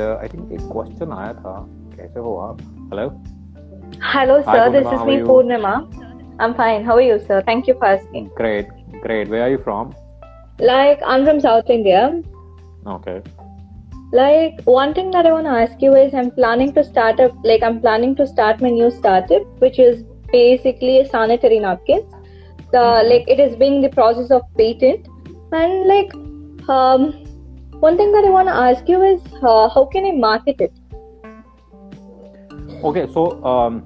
[0.00, 1.54] आई think एक question आया था
[1.96, 2.60] कैसे हो आप
[2.94, 3.10] hello
[4.12, 4.70] Hello, Hi, sir.
[4.74, 5.26] This Purnima, is how me, are you?
[5.30, 5.70] Purnima.
[6.44, 6.84] I'm fine.
[6.88, 7.38] How are you, sir?
[7.48, 8.28] Thank you for asking.
[8.40, 8.68] great
[9.06, 9.90] great where are you from
[10.68, 12.00] Like, I'm from South India.
[12.94, 13.16] okay
[14.12, 17.34] Like, one thing that I want to ask you is I'm planning to start up,
[17.50, 20.00] like, I'm planning to start my new startup, which is
[20.32, 22.16] basically a sanitary napkins.
[22.72, 23.10] The, Mhm.
[23.12, 25.06] like, it is being the process of patent.
[25.60, 26.16] And, like,
[26.78, 27.06] um,
[27.79, 30.73] one thing that I want to ask you is uh, how can I market it?
[32.83, 33.77] okay so um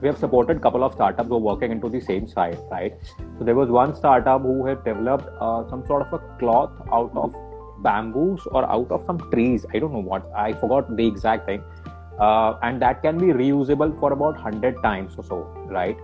[0.00, 2.94] we have supported a couple of startups who are working into the same side right?
[3.38, 7.12] So there was one startup who had developed uh, some sort of a cloth out
[7.14, 7.34] of
[7.82, 9.64] bamboos or out of some trees.
[9.72, 11.62] I don't know what i forgot the exact thing.
[12.18, 15.38] Uh, and that can be reusable for about 100 times or so
[15.70, 15.96] right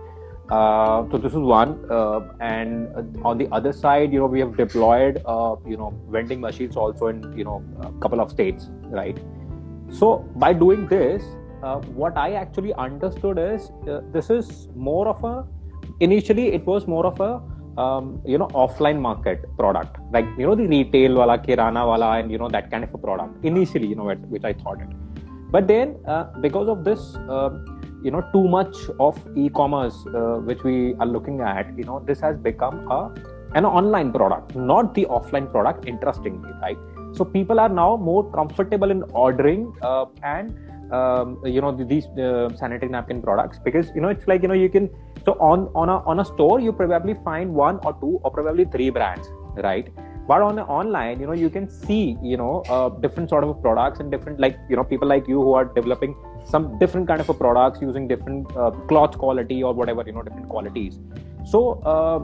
[0.49, 2.87] uh, so this is one uh, and
[3.23, 7.07] on the other side you know we have deployed uh, you know vending machines also
[7.07, 9.19] in you know a couple of states right?
[9.91, 11.23] So by doing this
[11.61, 15.45] uh, what i actually understood is uh, this is more of a
[15.99, 17.41] initially it was more of a
[17.79, 19.97] um, you know offline market product.
[20.11, 22.97] Like you know the retail wala kirana wala and you know that kind of a
[22.97, 24.89] product initially you know which, i thought it.
[25.51, 25.97] But then
[26.41, 27.15] because of this
[28.03, 32.19] you know too much of e-commerce uh, which we are looking at you know this
[32.19, 33.11] has become a
[33.55, 36.77] an online product not the offline product interestingly right?
[37.13, 40.55] So people are now more comfortable in ordering uh, and
[40.93, 44.53] um, you know these uh, sanitary napkin products because you know it's like you know
[44.53, 44.89] you can
[45.25, 48.65] so on on a on a store you probably find one or two or probably
[48.65, 49.27] three brands
[49.57, 49.89] right
[50.29, 53.99] but on online you know you can see you know uh, different sort of products
[53.99, 56.15] and different like you know people like you who are developing
[56.53, 60.49] some different kind of products using different uh, cloth quality or whatever you know different
[60.49, 60.99] qualities.
[61.45, 61.59] So
[61.93, 62.19] uh,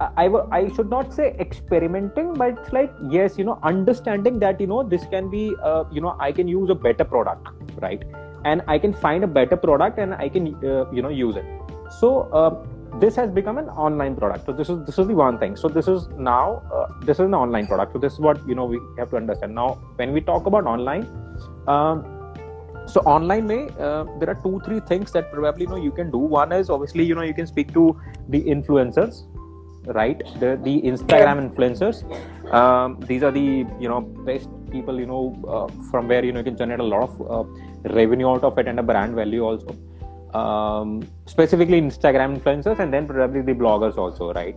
[0.00, 4.66] I, I should not say experimenting but it's like yes you know understanding that you
[4.66, 7.48] know this can be uh, you know i can use a better product
[7.82, 8.02] right?
[8.44, 11.46] And i can find a better product and i can uh, you know use it.
[12.00, 12.08] So
[12.40, 12.64] uh,
[13.00, 14.46] this has become an online product.
[14.46, 15.56] So this is this is the one thing.
[15.56, 17.92] So this is now uh, this is an online product.
[17.92, 19.54] So this is what you know we have to understand.
[19.54, 21.06] Now when we talk about online
[21.66, 22.04] um,
[22.86, 26.10] so online may uh, there are two three things that probably you know you can
[26.10, 26.18] do.
[26.18, 27.98] One is obviously you know you can speak to
[28.28, 29.24] the influencers
[29.94, 30.22] right?
[30.40, 32.02] The the instagram influencers.
[32.52, 36.40] Um, these are the you know best people you know uh, from where you know
[36.40, 39.44] you can generate a lot of uh, revenue out of it and a brand value
[39.44, 39.76] also
[40.34, 44.56] um, specifically instagram influencers and then probably the bloggers also right?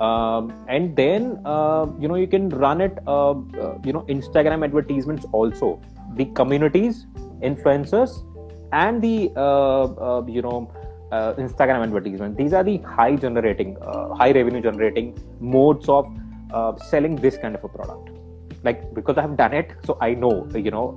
[0.00, 4.64] Um, and then uh, you know you can run it uh, uh, you know instagram
[4.64, 5.80] advertisements also.
[6.14, 7.06] The communities
[7.42, 8.24] influencers
[8.72, 10.72] and the uh, uh, you know
[11.12, 12.38] uh, instagram advertisement.
[12.38, 13.76] These are the high generating
[14.16, 16.08] high revenue generating modes of
[16.88, 18.10] selling this kind of a product.
[18.62, 20.94] Like because i have done it so i know you know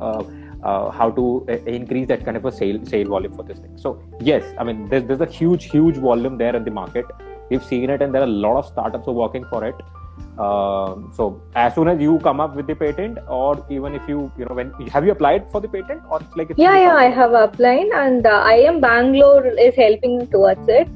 [0.63, 3.77] uh, how to uh, increase that kind of a sale sale volume for this thing.
[3.77, 7.05] So yes i mean there's, there's a huge huge volume there in the market.
[7.49, 9.75] We've seen it and there are a lot of startups who are working for it.
[10.43, 14.31] Um, so as soon as you come up with the patent or even if you
[14.37, 16.95] you know when have you applied for the patent or it's like it's Yeah, yeah,
[16.95, 20.87] I have applied, and uh, I am Bangalore is helping towards it.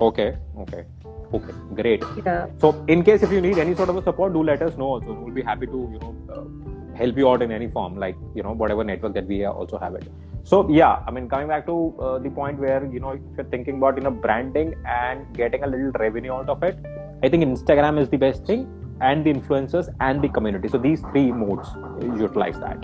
[0.00, 0.84] okay okay
[1.32, 2.02] okay great.
[2.24, 2.46] Yeah.
[2.58, 4.90] so in case if you need any sort of a support do let us know
[4.94, 5.12] also.
[5.12, 8.42] We'll be happy to you know uh, help you out in any form like you
[8.42, 10.08] know whatever network that we also have it
[10.44, 13.50] so yeah i mean coming back to uh, the point where you know if you're
[13.54, 16.76] thinking about you know branding and getting a little revenue out of it
[17.22, 18.66] i think instagram is the best thing
[19.00, 21.70] and the influencers and the community so these three modes
[22.26, 22.78] utilize that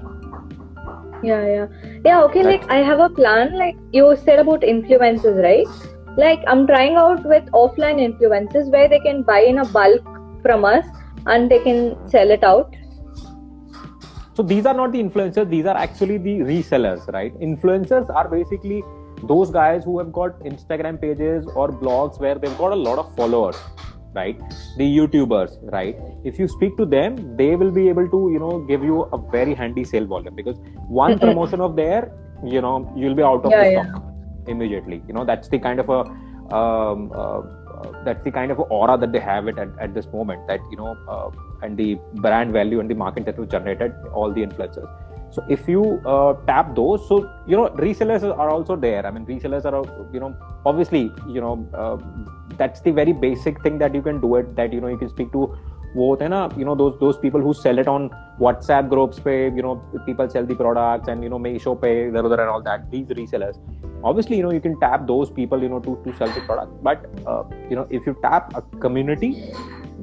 [1.23, 1.67] Yeah, yeah.
[2.05, 3.57] Yeah, okay, like I have a plan.
[3.59, 5.67] Like you said about influencers, right?
[6.17, 10.03] Like I'm trying out with offline influencers where they can buy in a bulk
[10.43, 10.87] from us
[11.27, 12.75] and they can sell it out.
[14.35, 17.39] So these are not the influencers these are actually the resellers right?
[17.41, 18.83] Influencers are basically
[19.25, 23.15] those guys who have got instagram pages or blogs where they've got a lot of
[23.17, 23.57] followers
[24.15, 24.39] right?
[24.77, 25.97] The youtubers right?
[26.25, 29.19] If you speak to them they will be able to you know give you a
[29.19, 30.57] very handy sale volume because
[30.89, 32.13] one promotion of their
[32.45, 33.91] you know you'll be out of Yeah, the yeah.
[33.91, 34.03] stock
[34.49, 35.03] immediately.
[35.07, 36.01] You know that's the kind of a
[36.55, 37.43] um, uh,
[37.81, 40.61] uh, that's the kind of aura that they have it at, at this moment that
[40.71, 41.31] you know uh,
[41.63, 44.91] and the brand value and the market that was generated all the influencers.
[45.33, 49.07] So if you uh, tap those so you know resellers are also there.
[49.07, 49.77] I mean resellers are
[50.13, 50.37] you know
[50.67, 51.97] obviously you know uh,
[52.57, 55.09] that's the very basic thing that you can do it that you know you can
[55.09, 55.57] speak to
[56.65, 59.77] know those those people who sell it on whatsapp groups pay you know
[60.07, 63.59] people sell the products and you know Meesho pay there and all that these resellers
[64.05, 66.73] obviously you know you can tap those people you know to, to sell the product
[66.83, 69.33] but uh, you know if you tap a community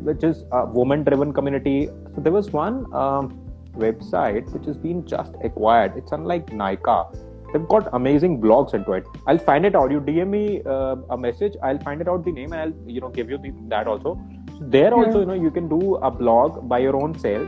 [0.04, 3.48] which is a woman driven community so there was one um,
[3.78, 5.96] website which has been just acquired.
[5.96, 7.06] It's unlike Nika.
[7.54, 9.06] They've got amazing blogs into it.
[9.26, 9.92] I'll find it out.
[9.92, 11.54] You DM me uh, a message.
[11.64, 13.40] I'll find it out the name and I'll you know give you
[13.70, 14.20] that also.
[14.60, 17.48] There also you know you can do a blog by your own self,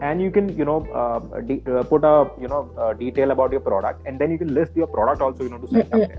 [0.00, 3.52] and you can you know uh, de- uh, put a you know uh, detail about
[3.52, 5.90] your product, and then you can list your product also you know to sell up
[5.90, 6.18] there.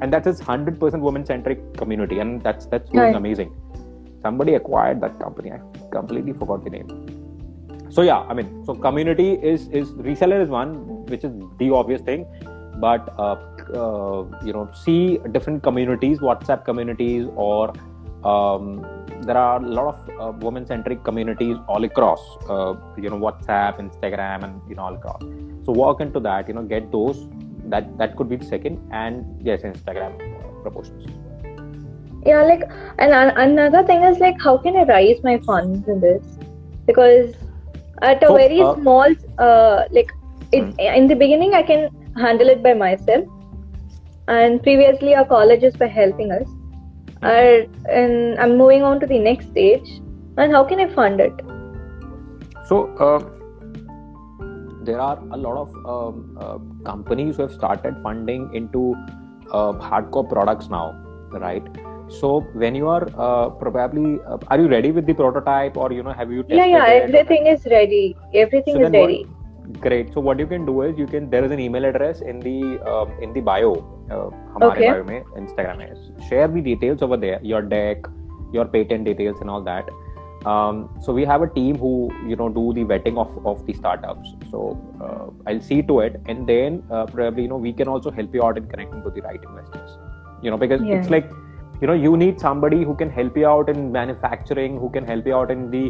[0.00, 3.14] And that's hundred percent woman centric community, and that's that's doing Right.
[3.14, 3.52] amazing.
[4.22, 5.52] Somebody acquired that company.
[5.52, 5.60] I
[5.90, 7.14] completely forgot the name
[7.90, 10.70] so yeah i mean so community is is reseller is one
[11.06, 12.26] which is the obvious thing
[12.80, 13.36] but uh,
[13.80, 17.72] uh, you know see different communities whatsapp communities or
[18.24, 18.84] um,
[19.26, 23.78] there are a lot of uh, women centric communities all across uh, you know whatsapp
[23.78, 25.22] instagram and you know all across
[25.66, 27.28] so walk into that you know get those
[27.74, 31.06] that that could be the second and yes instagram uh, promotions
[32.26, 32.62] Yeah, like,
[32.98, 36.22] and an- another thing is like, how can I raise my funds in this?
[36.86, 37.34] Because
[38.02, 40.10] at a So, very uh, small, uh, like,
[40.52, 43.26] it, in the beginning, I can handle it by myself.
[44.28, 46.53] And previously, our colleges were helping us.
[47.24, 50.00] And, and I'm moving on to the next stage.
[50.36, 51.32] And how can I fund it?
[52.66, 53.20] So uh,
[54.84, 58.94] there are a lot of um, uh, companies who have started funding into
[59.50, 60.92] uh, hardcore products now,
[61.32, 61.62] right?
[62.08, 66.02] So when you are uh, probably, uh, are you ready with the prototype, or you
[66.02, 68.16] know, have you tested Yeah, yeah, everything is ready.
[68.34, 69.26] Everything So is then what- ready.
[69.80, 70.12] Great.
[70.12, 72.78] So what you can do is you can there is an email address in the
[72.86, 74.91] um, in the bio, uh, हमारे Okay.
[74.93, 76.29] bio में Instagram में.
[76.29, 78.07] Share the details over there, your deck,
[78.53, 79.89] your patent details and all that.
[80.45, 81.91] Um, so we have a team who
[82.27, 84.29] you know do the vetting of of the startups.
[84.51, 88.11] So uh, I'll see to it, and then uh, probably you know we can also
[88.11, 89.97] help you out in connecting to the right investors.
[90.41, 90.95] You know because Yeah.
[90.95, 91.29] it's like
[91.81, 95.27] you know you need somebody who can help you out in manufacturing, who can help
[95.27, 95.83] you out in the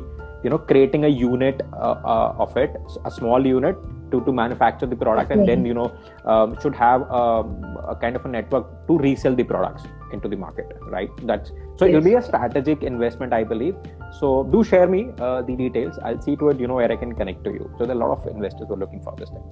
[0.45, 3.77] you know creating a unit uh, uh, of it a small unit
[4.11, 5.89] to, to manufacture the product and then you know
[6.27, 10.37] um, should have um, a kind of a network to resell the products into the
[10.37, 13.75] market right that's so it'll be a strategic investment i believe
[14.21, 16.97] so do share me uh, the details i'll see to it you know where i
[17.05, 19.15] can connect to you so there are a lot of investors who are looking for
[19.23, 19.47] this thing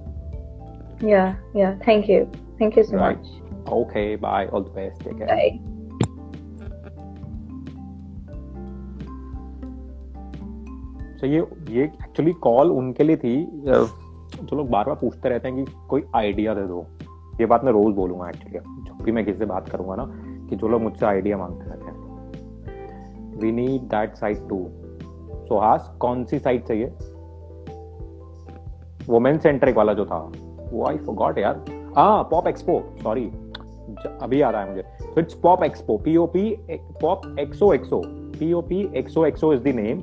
[1.13, 1.75] Yeah, yeah.
[1.85, 2.31] Thank you.
[2.59, 3.17] Thank you so Right.
[3.17, 3.27] much.
[3.81, 5.72] okay bye all the best take care Bye.
[11.23, 11.39] So ये
[11.69, 13.35] ये actually call उनके लिए थी
[13.65, 16.85] जो लोग बार बार पूछते रहते हैं कि कोई आइडिया दे दो।
[17.39, 20.05] ये बात मैं रोज बोलूँगा एक्चुअली जब भी मैं किसी से बात करूँगा ना,
[20.49, 24.65] कि जो लोग मुझसे आइडिया मांगते रहते हैं। We need that site to
[25.47, 26.87] Suhas, कौन सी साइट चाहिए?
[29.09, 30.19] वुमेन सेंट्रिक वाला जो था।
[30.71, 31.63] वो आई फॉरगॉट यार।
[31.97, 33.25] हाँ पॉप एक्सपो सॉरी
[34.21, 34.83] अभी आ रहा है मुझे
[35.21, 36.35] it's pop expo pop
[37.01, 37.97] pop exo exo
[38.39, 38.71] pop
[39.01, 39.99] exo exo is the name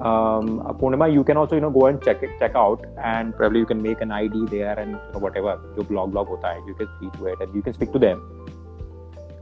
[0.00, 3.60] um, Purnima, you can also you know go and check it, check out, and probably
[3.60, 6.60] you can make an ID there and you know, whatever your blog blog hota hai,
[6.66, 8.22] you can see to it and you can speak to them.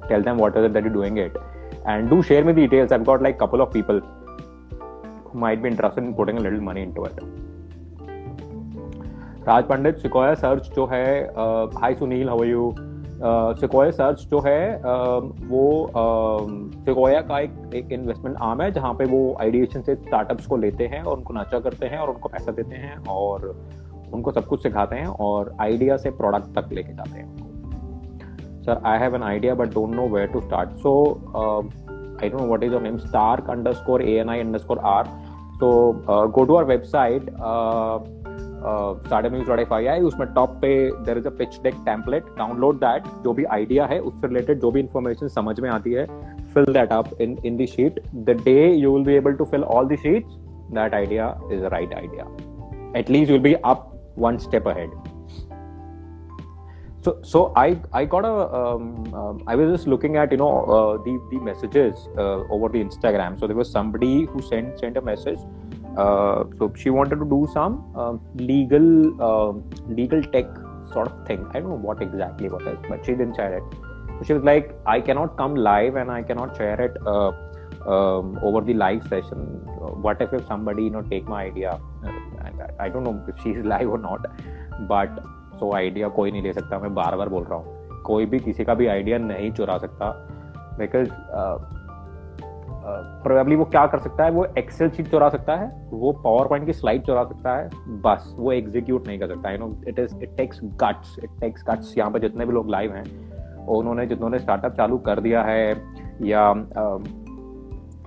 [0.08, 1.36] Tell them what is it that you're doing it,
[1.86, 2.92] and do share me the details.
[2.92, 6.82] I've got like couple of people who might be interested in putting a little money
[6.82, 7.20] into it.
[9.48, 11.04] Raj Pandit Sequoia search जो है
[11.80, 12.64] hi Sunil how are you
[13.22, 14.76] Sequoia search जो है
[15.48, 15.90] वो
[16.84, 20.86] सिकोया का एक एक investment arm है, जहाँ पे वो आइडिएशन से स्टार्टअप्स को लेते
[20.86, 23.64] हैं और उनको नर्चर करते हैं और उनको पैसा देते हैं और
[24.12, 27.36] उनको सब कुछ सिखाते हैं और आइडिया से प्रोडक्ट तक लेके जाते हैं
[28.62, 31.14] sir I have an idea but don't know where to start so
[32.22, 35.04] I don't know what is your name Stark underscore A N I underscore R
[35.54, 35.92] so
[36.26, 38.17] go to R go
[38.62, 40.70] साढ़े में थोड़ा five I उसमें top पे
[41.04, 44.70] there is a pitch deck template download that जो भी आइडिया है उससे रिलेटेड जो
[44.70, 46.06] भी इन्फॉर्मेशन समझ में आती है
[46.54, 49.64] fill that up in in the sheet the day you will be able to fill
[49.64, 50.36] all the sheets
[50.72, 52.26] that idea is a right idea
[53.00, 54.90] at least will be up one step ahead
[57.00, 60.64] So, so I, I got a, um, um, I was just looking at, you know,
[60.64, 63.38] uh, the, the messages uh, over the Instagram.
[63.38, 65.38] So there was somebody who sent, sent a message
[66.58, 68.88] so she wanted to do some um legal
[69.28, 69.62] um
[70.00, 70.48] legal tech
[70.92, 73.76] sort of thing i don't know what exactly was it but she didn't share it
[74.18, 77.30] so she was like i cannot come live and i cannot share it uh,
[77.94, 79.42] um, over the live session
[79.78, 81.72] Uh, what if if somebody you know take my idea
[82.04, 82.14] uh,
[82.46, 84.24] I, I don't know if she's live or not
[84.92, 85.20] but
[85.60, 88.64] so idea कोई नहीं ले सकता मैं बार बार बोल रहा हूँ कोई भी किसी
[88.64, 90.10] का भी आइडिया नहीं चुरा सकता
[90.78, 91.08] बिकॉज़
[93.22, 96.66] प्रोबेबली वो क्या कर सकता है वो एक्सेल शीट चुरा सकता है वो पावर पॉइंट
[96.66, 97.68] की स्लाइड चुरा सकता है
[98.02, 101.64] बस वो एग्जीक्यूट नहीं कर सकता। You know it is it takes guts it takes
[101.70, 103.04] guts यहाँ पे जितने भी लोग लाइव हैं
[103.66, 105.70] उन्होंने जिन्होंने स्टार्टअप चालू कर दिया है
[106.22, 106.52] या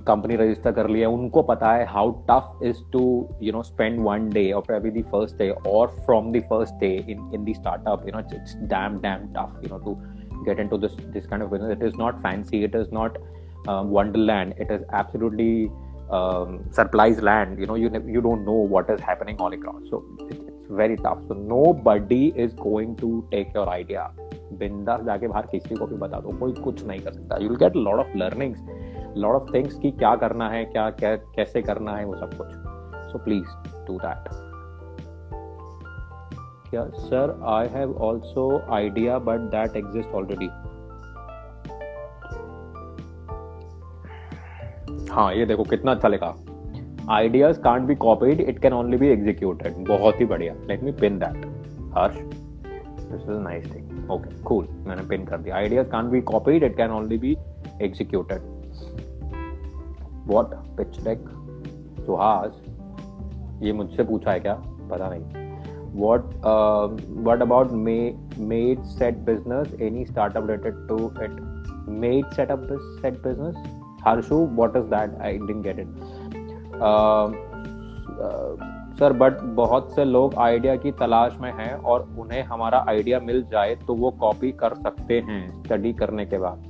[0.07, 3.03] कंपनी रजिस्टर कर लिया उनको पता है how tough is to
[3.43, 7.19] you know spend one day और the first day or from the first day in
[7.35, 9.95] in the startup you know it's, it's damn damn tough you know to
[10.45, 11.77] get into this this kind of business.
[11.77, 13.17] It is not fancy it is not
[13.67, 15.71] um, wonderland it is absolutely
[16.09, 20.03] um, surprise land you know you you don't know what is happening all across so
[20.19, 24.09] it, it's very tough so nobody is going to take your idea
[24.59, 27.75] बिंदास जाके बाहर किसी को भी बता दो कोई कुछ नहीं कर सकता you get
[27.75, 32.05] lot of learnings lot of things कि क्या करना है क्या क्या कैसे करना है
[32.05, 33.55] वो सब कुछ so please
[33.87, 34.29] do that
[36.97, 40.49] sir I have also idea but that exist already
[45.11, 46.27] हाँ ये देखो कितना अच्छा लिखा।
[47.11, 51.17] Ideas can't be copied it can only be executed बहुत ही बढ़िया। Let me pin
[51.19, 51.45] that
[51.97, 56.63] Harsh this is nice thing okay cool मैंने पिन कर दिया। Ideas can't be copied
[56.63, 57.35] it can only be
[57.81, 58.41] executed
[60.27, 61.27] what pitch deck
[62.05, 62.61] Suhas
[63.63, 64.53] ये मुझसे पूछा है क्या?
[64.91, 65.39] पता नहीं।
[66.01, 66.85] What uh,
[67.27, 69.73] what about made made set business?
[69.87, 71.33] Any startup related to it?
[72.03, 72.61] Made set up
[74.07, 75.15] harshu what is that?
[75.21, 75.89] I didn't get it.
[76.81, 77.27] Uh,
[78.25, 83.19] uh, sir but बहुत से लोग आइडिया की तलाश में हैं और उन्हें हमारा आइडिया
[83.19, 86.63] मिल जाए तो वो कॉपी कर सकते हैं स्टडी करने के बाद।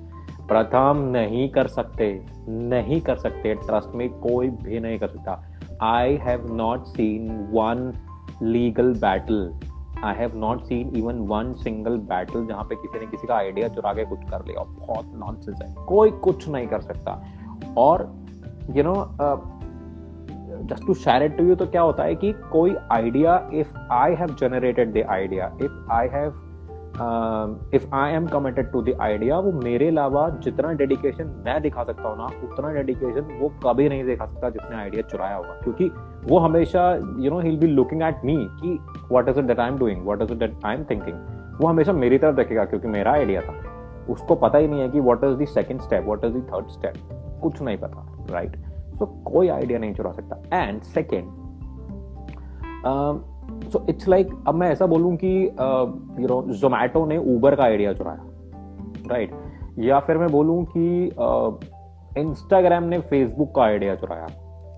[0.47, 2.07] प्रथम नहीं कर सकते
[2.49, 5.41] नहीं कर सकते ट्रस्ट में कोई भी नहीं कर सकता।
[5.81, 7.91] I have not seen one
[8.43, 9.43] legal battle
[10.03, 13.67] I have not seen even one single battle जहाँ पे किसी ने किसी का आइडिया
[13.67, 17.21] चुरा के कुछ कर लिया। बहुत नॉनसेंस है। कोई कुछ नहीं कर सकता।
[17.77, 18.13] और
[18.69, 18.95] you know
[20.63, 24.13] just to share it to you तो क्या होता है कि कोई idea if I
[24.13, 26.50] have generated the idea if I have
[27.75, 32.07] if I am committed to the idea वो मेरे अलावा जितना डेडिकेशन मैं दिखा सकता
[32.07, 35.91] हूँ ना, उतना डेडिकेशन वो कभी नहीं दिखा सकता जिसने आइडिया चुराया होगा। क्योंकि
[36.25, 36.89] वो हमेशा
[37.19, 38.77] you know he be looking at me कि
[39.11, 41.17] what is it I am doing what is it I am thinking
[41.61, 43.53] वो हमेशा मेरी तरफ़ देखेगा क्योंकि मेरा आइडिया था।
[44.09, 46.69] उसको पता ही नहीं है कि what is the second step what is the third
[46.69, 46.93] step
[47.41, 48.97] कुछ नहीं पता राइट right?
[48.99, 51.25] सो कोई आइडिया नहीं चुरा सकता। And second
[53.71, 55.33] so it's like अब मैं ऐसा बोलूँ कि
[56.21, 58.21] यू नो जोमैटो ने ऊबर का आइडिया चुराया
[59.07, 59.31] राइट
[59.79, 60.85] या फिर मैं बोलूँ कि
[62.19, 64.27] इंस्टाग्राम uh, ने फेसबुक का आइडिया चुराया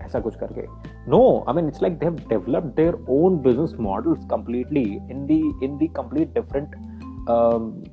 [0.04, 0.62] ऐसा कुछ करके।
[1.10, 5.40] No I mean it's like they have developed their own business models completely in the
[5.62, 6.76] in the complete different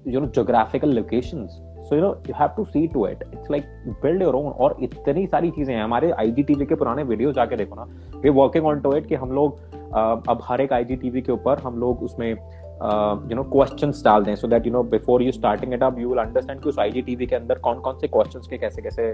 [0.07, 1.59] you know geographical locations
[1.89, 3.63] so you know you have to see to it it's like
[4.03, 7.75] build your own और इतनी सारी चीज़ें हैं। हमारे IGTV के पुराने video जाके देखो
[7.75, 7.87] ना।
[8.23, 9.59] We working on to it कि हम लोग
[9.93, 14.35] अब हर एक आई टीवी के ऊपर हम लोग उसमें यू नो क्वेश्चंस डाल दें
[14.35, 17.01] so that you know before you starting it up you will understand कि उस आई
[17.01, 19.11] टीवी के अंदर कौन कौन से क्वेश्चंस के कैसे कैसे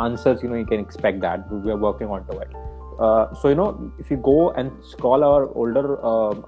[0.00, 2.52] answers you know you can expect that we are working on to it
[3.36, 3.66] so you know
[4.00, 4.70] if you go and
[5.02, 5.90] call our older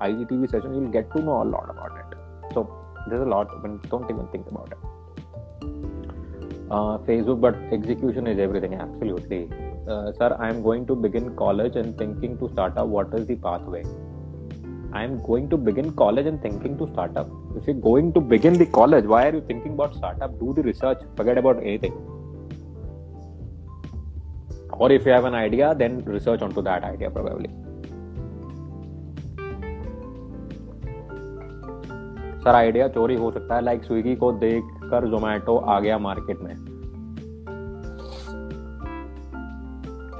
[0.02, 2.62] I G TV session you get to know a lot about it so
[3.09, 4.88] this a lot one don't even think about it
[7.07, 12.38] Facebook but execution is everything absolutely sir I am going to begin college and thinking
[12.38, 13.82] to startup what is the pathway
[14.94, 18.58] I am going to begin college and thinking to startup if you going to begin
[18.58, 22.18] the college why are you thinking about startup do the research forget about anything
[24.75, 27.49] और if you have an idea then research on to that idea probably
[32.44, 36.40] sir idea चोरी हो सकता है like Swiggy को देख कर जोमैटो आ गया market
[36.40, 36.54] में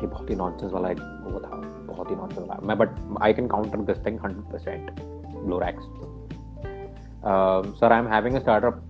[0.07, 1.57] बहुत ही बहुत ही नॉनसेंस वाला वो था
[1.93, 2.89] बहुत ही नॉनसेंस वाला मैं but
[3.23, 4.91] I can counter this thing hundred percent
[5.45, 5.85] Glorax
[7.81, 8.83] sir I am having a startup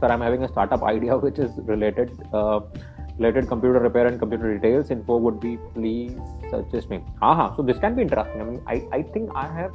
[0.00, 4.48] sir I am having a startup idea which is related related computer repair and computer
[4.48, 6.18] details in would be please
[6.54, 9.72] suggest me हाँ हाँ so this can भी interesting I I think I have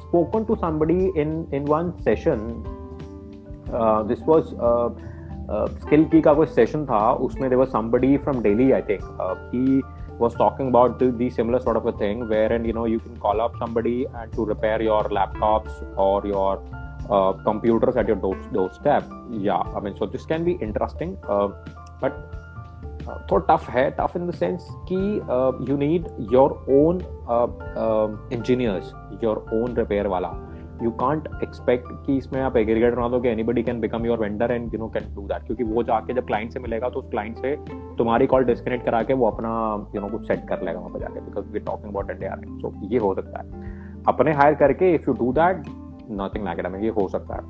[0.00, 2.66] spoken to somebody in in one session.
[3.72, 5.15] Uh, this was uh,
[5.50, 9.02] skill की का कोई session था, उसमें देवर somebody from daily I think
[9.54, 9.82] he
[10.18, 13.18] was talking about the similar sort of a thing where and you know you can
[13.18, 16.64] call up somebody and to repair your laptops और your
[17.10, 18.18] computers at your
[18.52, 21.16] dough step या I mean so this can be interesting
[22.02, 22.24] but
[23.30, 24.96] थोड़ा tough है tough in the sense कि
[25.70, 27.00] you need your own
[28.32, 28.92] engineers
[29.24, 30.45] your own repair वाला।
[30.82, 34.50] You can't expect कि इसमें आप aggregate बना दो कि anybody can become your vendor
[34.50, 37.10] and you know can do that क्योंकि वो जाके जब क्लाइंट से मिलेगा तो उस
[37.10, 37.56] क्लाइंट से
[37.98, 39.50] तुम्हारी कॉल डिस्कनेक्ट करा के वो अपना
[39.94, 42.72] यू नो कुछ सेट कर लेगा वहाँ पर जाके because we talking about India so
[42.86, 43.44] ये हो सकता है।
[44.08, 45.56] अपने हायर करके if you do that
[46.20, 47.40] nothing like ये हो सकता है।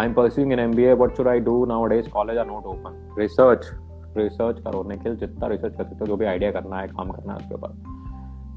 [0.00, 3.70] I am pursuing an MBA what should I do nowadays college are not open research
[4.16, 7.32] research करो, निखिल, जितना रिसर्च कर सकते हो, जो भी आइडिया करना है, काम करना
[7.32, 7.68] है उसके ऊपर।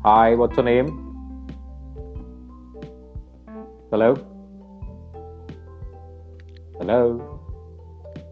[0.05, 0.86] Hi what's name
[3.95, 4.13] hello
[6.79, 6.95] hello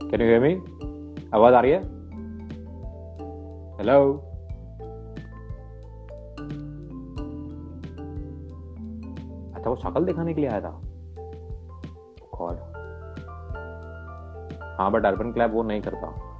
[0.10, 0.54] can you hear me
[1.36, 1.80] आवाज़ आ रही है
[3.78, 3.96] हेलो
[9.52, 10.80] अच्छा वो शक्ल दिखाने के लिए आया था।
[12.38, 12.60] गॉड
[14.80, 16.33] हाँ बट अर्बन क्लैब वो नहीं करता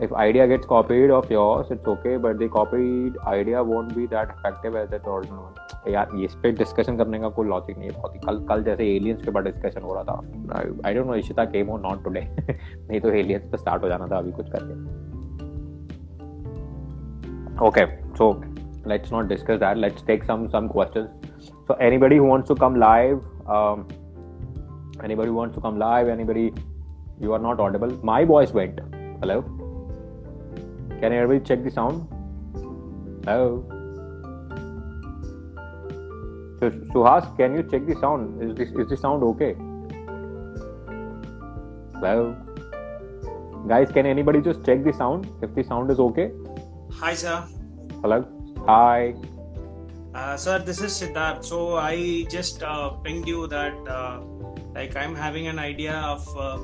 [0.00, 4.28] if idea gets copied of yours it's okay but the copied idea won't be that
[4.36, 5.54] effective as the original one
[5.92, 8.86] यार इस पे डिस्कशन करने का कोई लॉजिक नहीं है बहुत ही कल कल जैसे
[8.94, 12.20] एलियंस के बाद डिस्कशन हो रहा था I don't know Ishita came or not today
[12.30, 14.74] नहीं तो एलियंस पे स्टार्ट हो जाना था अभी कुछ करके
[17.66, 17.86] okay
[18.16, 18.32] so
[19.28, 21.30] discuss that let's take some some questions
[21.68, 23.22] so anybody who wants to come live
[23.56, 23.86] um,
[25.08, 26.44] anybody who wants to come live anybody
[27.20, 28.82] you are not audible my voice went
[29.22, 29.38] hello
[31.00, 32.06] can everybody check the sound?
[33.24, 33.64] Hello?
[36.60, 38.42] So suhas can you check the sound?
[38.42, 39.54] Is this is the sound okay?
[41.94, 42.36] Hello?
[43.68, 46.30] Guys can anybody just check the sound if the sound is okay?
[47.00, 47.44] Hi, sir.
[48.02, 48.24] hello?
[48.66, 49.14] Hi.
[50.14, 51.44] Uh, sir, this is Siddharth.
[51.44, 54.20] So I just uh, pinged you that uh,
[54.74, 56.58] like I'm having an idea of uh,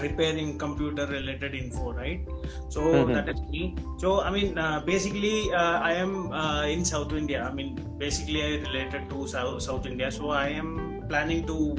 [0.00, 2.20] repairing computer related info, right?
[2.68, 3.10] So Mhm.
[3.10, 3.76] that is me.
[3.98, 7.42] So I mean, uh, basically, uh, I am uh, in South India.
[7.44, 10.10] I mean, basically, I related to South, South India.
[10.10, 11.76] So I am planning to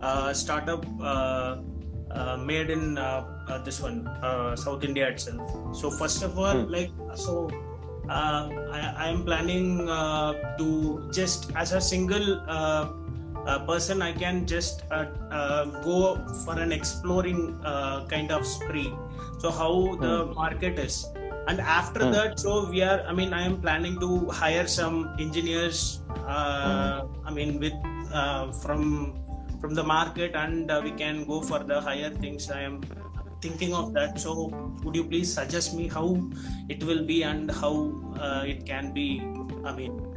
[0.00, 0.86] uh, start up.
[1.00, 1.56] Uh,
[2.10, 5.40] uh, made in uh, uh, this one uh, south india itself
[5.72, 6.66] so first of all Hmm.
[6.68, 7.48] like so
[8.08, 12.40] uh, I, I am planning uh, to just as a single
[13.46, 18.92] uh, person i can just uh, uh, go for an exploring uh, kind of spree.
[19.38, 21.06] So how the market is.
[21.48, 22.12] And after Hmm.
[22.14, 27.30] that so we are i mean i am planning to hire some engineers uh, i
[27.32, 27.74] mean with
[28.14, 29.18] uh, from
[29.60, 32.50] from the market and uh, we can go for the higher things.
[32.50, 32.80] I am
[33.40, 34.18] thinking of that.
[34.20, 34.50] So
[34.84, 36.18] would you please suggest me how
[36.68, 39.20] it will be and how uh, it can be
[39.64, 40.11] i mean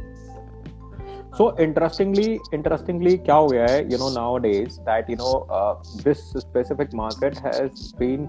[1.38, 5.74] so interestingly interestingly kya ho gaya hai you know nowadays that you know uh,
[6.06, 8.28] this specific market has been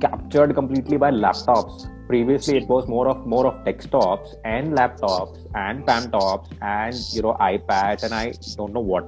[0.00, 1.90] captured completely by laptops.
[2.08, 7.34] Previously it was more of more of desktops and laptops and pamtops and you know
[7.52, 8.24] ipads and i
[8.56, 9.06] don't know what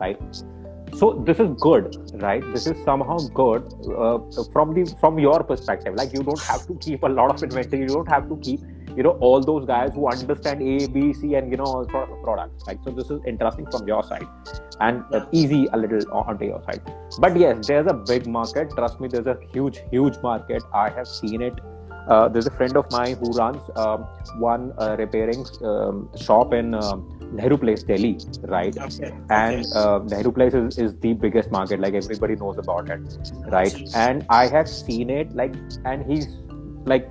[0.00, 0.18] right?
[1.00, 2.42] So this is good right?
[2.54, 3.62] This is somehow good
[3.96, 4.18] uh,
[4.54, 5.94] from the from your perspective.
[5.94, 7.82] Like you don't have to keep a lot of inventory.
[7.82, 8.60] You don't have to keep
[8.96, 12.10] you know all those guys who understand a b c and you know all sort
[12.10, 12.78] of products right?
[12.84, 14.26] So this is interesting from your side.
[14.80, 16.82] And uh, easy a little onto your side.
[17.18, 18.70] But yes there's a big market.
[18.76, 20.62] Trust me there's a huge huge market.
[20.72, 21.54] I have seen it.
[22.08, 24.02] Uh, there's a friend of mine who runs um,
[24.38, 28.76] one uh, repairing um, shop in um, Nehru Place, Delhi, right?
[28.76, 33.00] okay and uh, Nehru Place is, is the biggest market, like everybody knows about it,
[33.46, 33.74] right?
[33.94, 36.26] And I have seen it, like, and he's
[36.86, 37.08] like,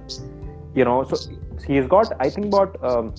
[0.75, 1.15] you know, so
[1.67, 3.13] he's got I think about um,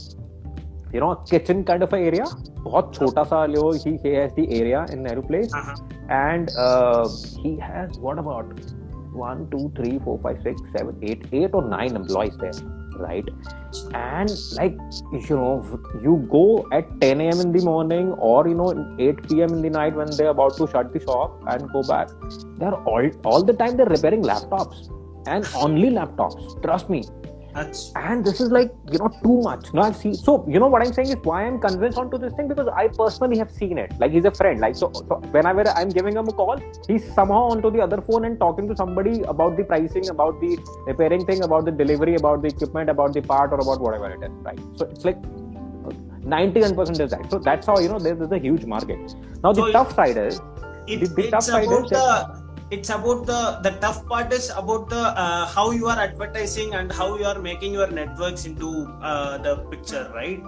[0.92, 2.24] you know kitchen kind of a area.
[2.64, 5.53] बहुत छोटा he has the area in Nehru Place.
[5.53, 5.76] Uh-huh.
[6.09, 7.09] And uh,
[7.42, 8.46] he has what about
[9.12, 12.53] one two three four five six seven eight eight or nine employees there
[13.00, 13.29] right?
[13.94, 14.76] And like
[15.12, 19.55] you know you go at 10 a.m in the morning or you know 8 p.m
[19.55, 22.09] in the night when they're about to shut the shop and go back
[22.59, 24.90] they're all all the time they're repairing laptops
[25.26, 27.03] and only laptops trust me
[27.61, 29.73] that's and this is like you know too much.
[29.75, 32.33] Now i've seen so you know what i'm saying is why i'm convinced onto this
[32.35, 32.49] thing?
[32.49, 33.92] Because i personally have seen it.
[33.99, 34.61] Like he's a friend.
[34.61, 38.25] Like so, so whenever i'm giving him a call he's somehow onto the other phone
[38.25, 42.42] and talking to somebody about the pricing about the repairing thing about the delivery about
[42.42, 44.61] the equipment about the part or about whatever it is right?
[44.77, 45.20] So it's like
[46.20, 47.31] 91% is that.
[47.31, 49.14] So that's how you know there's, there's a huge market.
[49.42, 50.40] Now the So tough side is
[50.87, 52.39] it, The- the tough side is the
[52.70, 56.92] it's about the the tough part is about the uh, how you are advertising and
[56.92, 58.70] how you are making your networks into
[59.02, 60.42] uh, the picture right?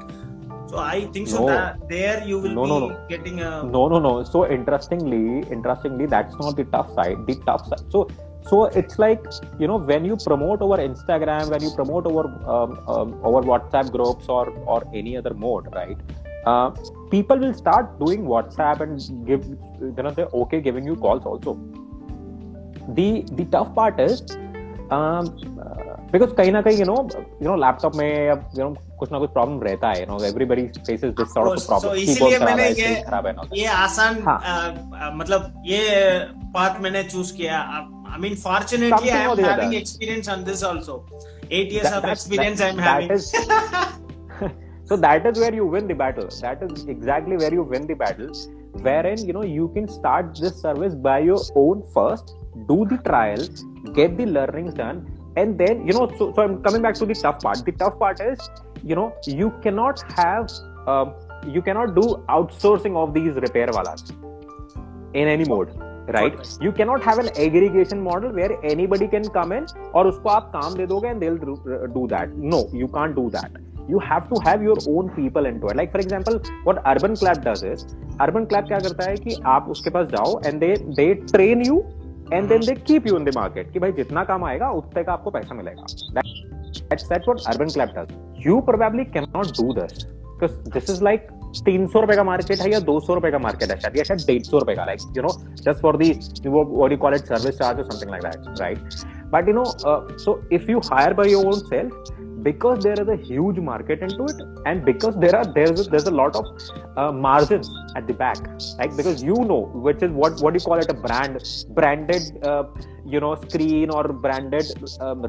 [0.72, 1.56] So i think so No.
[1.88, 3.06] there you will No, be no, no.
[3.08, 4.12] getting a no no no.
[4.24, 7.26] So interestingly interestingly that's not the tough side.
[7.26, 7.82] The tough side.
[7.90, 8.08] So
[8.50, 9.24] so it's like
[9.58, 13.90] you know when you promote over instagram when you promote over um, um, over whatsapp
[13.96, 15.98] groups or or any other mode right
[16.46, 16.70] uh,
[17.11, 19.44] people will start doing whatsapp and give
[19.80, 21.54] you know they're okay giving you calls also
[22.88, 23.09] the
[23.40, 24.23] the tough part is
[24.90, 26.97] um, uh, कहीं ना कहीं you know
[27.42, 30.18] you know laptop में अब you know कुछ ना कुछ problem रहता है you know
[30.31, 31.66] everybody faces this sort of a course.
[31.66, 33.35] problem So, Keyboard इसीलिए मैंने ये- खराब है.
[33.59, 34.38] ये आसान हाँ.
[34.45, 34.68] अ,
[35.05, 36.18] अ, मतलब ये
[36.59, 39.79] बात मैंने चूज़ किया आप I mean, fortunately, I am having other.
[39.79, 40.97] experience on this also.
[41.51, 43.12] Eight years that, of experience that, I'm having.
[44.90, 46.29] So that is where you win the battle.
[46.42, 48.33] That is exactly where you win the battle.
[48.88, 52.36] Wherein you know you can start this service by your own first,
[52.67, 53.47] do the trial,
[53.93, 56.12] get the learnings done, and then you know.
[56.17, 57.65] So, so I'm coming back to the tough part.
[57.65, 58.49] The tough part is
[58.84, 60.49] you know you cannot have.
[60.88, 61.13] Um,
[61.45, 64.12] you cannot do outsourcing of these repair walas
[65.13, 65.69] in any mode
[66.15, 70.51] right you cannot have an aggregation model where anybody can come in और उसको आप
[70.56, 71.38] काम दे दोगे and they'll
[71.97, 73.51] do that no you can't do that
[73.88, 77.42] You have to have your own people into it like for example what urban clap
[77.45, 77.85] does is
[78.27, 81.83] urban clap क्या करता है कि आप उसके पास जाओ and they they train you
[82.37, 85.12] and then they keep you in the market कि भाई जितना काम आएगा उतने का
[85.12, 85.87] आपको पैसा मिलेगा
[86.88, 91.31] that's that's what urban clap does you probably cannot do this because this is like
[91.64, 94.05] तीन सौ रुपए का मार्केट है या दो सौ रुपए का मार्केट है शायद या
[94.05, 96.11] शायद डेढ़ सौ रुपए का like you know just for the
[96.47, 98.79] what you call it service charge or something like that right
[99.33, 99.64] but you know
[100.25, 102.05] so if you hire by your own self
[102.42, 106.07] because there is a huge market into it and because there are there's a, there's
[106.07, 106.46] a lot of
[106.96, 108.38] uh, margins at the back
[108.78, 108.96] right?
[108.96, 112.64] Because you know which is what what do you call it a brand branded uh,
[113.07, 114.62] no screen और branded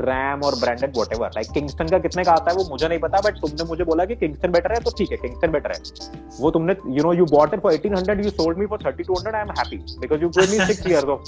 [0.02, 2.88] RAM um, और branded whatever like Kingston का कितने का आता है वो मुझे
[2.88, 5.72] नहीं पता बट तुमने मुझे बोला कि किंगस्टन बेटर है तो ठीक है किंगस्टन बेटर
[5.72, 5.80] है।
[6.40, 9.42] वो तुमने you know you bought it for 1800 you sold me for 3200 I
[9.42, 11.20] am happy because you give me 6 years of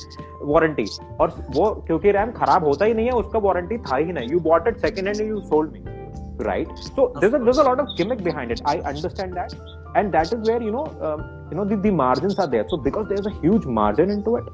[0.41, 0.86] warranty
[1.19, 4.39] और वो क्योंकि रैम खराब होता ही नहीं है उसका वारंटी था ही नहीं। You
[4.39, 5.75] bought it second hand you sold
[6.49, 9.55] right so there's a there's a lot of gimmick behind it i understand that
[9.96, 11.20] and that is where you know um,
[11.51, 14.44] you know the, the margins are there so because there's a huge margin into it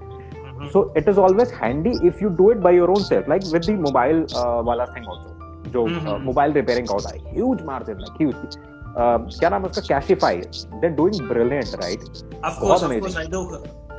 [0.73, 3.67] so it is always handy if you do it by your own self like with
[3.67, 5.37] the mobile uh, wala thing also
[5.75, 5.87] जो
[6.25, 10.87] mobile repairing का होता है huge margin like huge क्या नाम है उसका Cashify they
[10.87, 12.05] are doing brilliant right
[12.45, 13.43] of course of course I do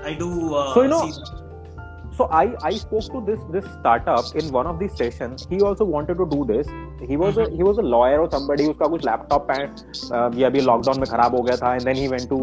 [0.06, 0.30] I do
[0.74, 1.02] so you know
[2.18, 5.46] so I I spoke to this this startup in one of these sessions.
[5.50, 6.72] He also wanted to do this.
[7.10, 8.68] He was a he was a lawyer or somebody.
[8.70, 12.08] उसका कुछ laptop पे ये अभी lockdown में खराब हो गया था and then he
[12.14, 12.40] went to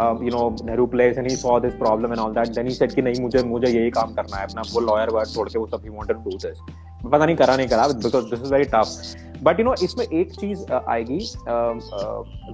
[0.00, 2.94] you know Nehru place and he saw this problem and all that then he said
[2.94, 5.66] कि नहीं मुझे मुझे यही काम करना है अपना वो लॉयर वर्क छोड़ के वो
[5.66, 6.58] सब he wanted to do this
[7.04, 10.32] पता नहीं करा नहीं करा because this is very tough but you know इसमें एक
[10.32, 11.18] चीज़ आएगी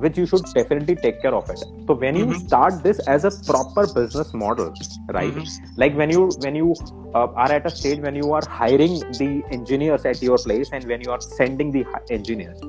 [0.00, 3.30] which you should definitely take care of it तो when you start this as a
[3.46, 4.72] proper business model
[5.10, 5.42] right
[5.78, 6.74] like when you when you
[7.16, 11.06] are at a stage when you are hiring the engineers at your place and when
[11.06, 12.62] you are sending the engineers.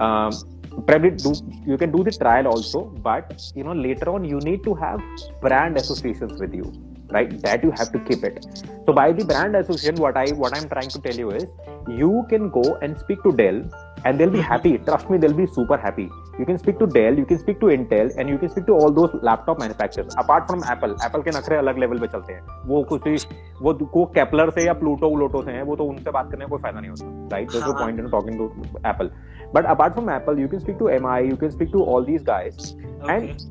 [0.00, 1.33] Um, probably do
[1.65, 4.99] you can do the trial also but you know later on you need to have
[5.41, 6.73] brand associations with you
[7.15, 8.45] right that you have to keep it
[8.85, 11.45] so by the brand association what i what i'm trying to tell you is
[11.87, 13.59] you can go and speak to dell
[14.05, 17.13] and they'll be happy trust me they'll be super happy you can speak to dell
[17.21, 20.47] you can speak to intel and you can speak to all those laptop manufacturers apart
[20.49, 23.15] from apple apple के नखरे अलग level पे चलते हैं वो कुछ भी
[23.61, 26.49] वो को केपलर से या प्लूटो व्लूटो से हैं वो तो उनसे बात करने का
[26.49, 28.51] कोई फायदा नहीं होता right there no point in talking to
[28.89, 29.11] Apple
[29.54, 32.26] But apart from Apple, you can speak to MI, you can speak to all these
[32.26, 32.58] guys,
[33.02, 33.14] okay.
[33.14, 33.48] and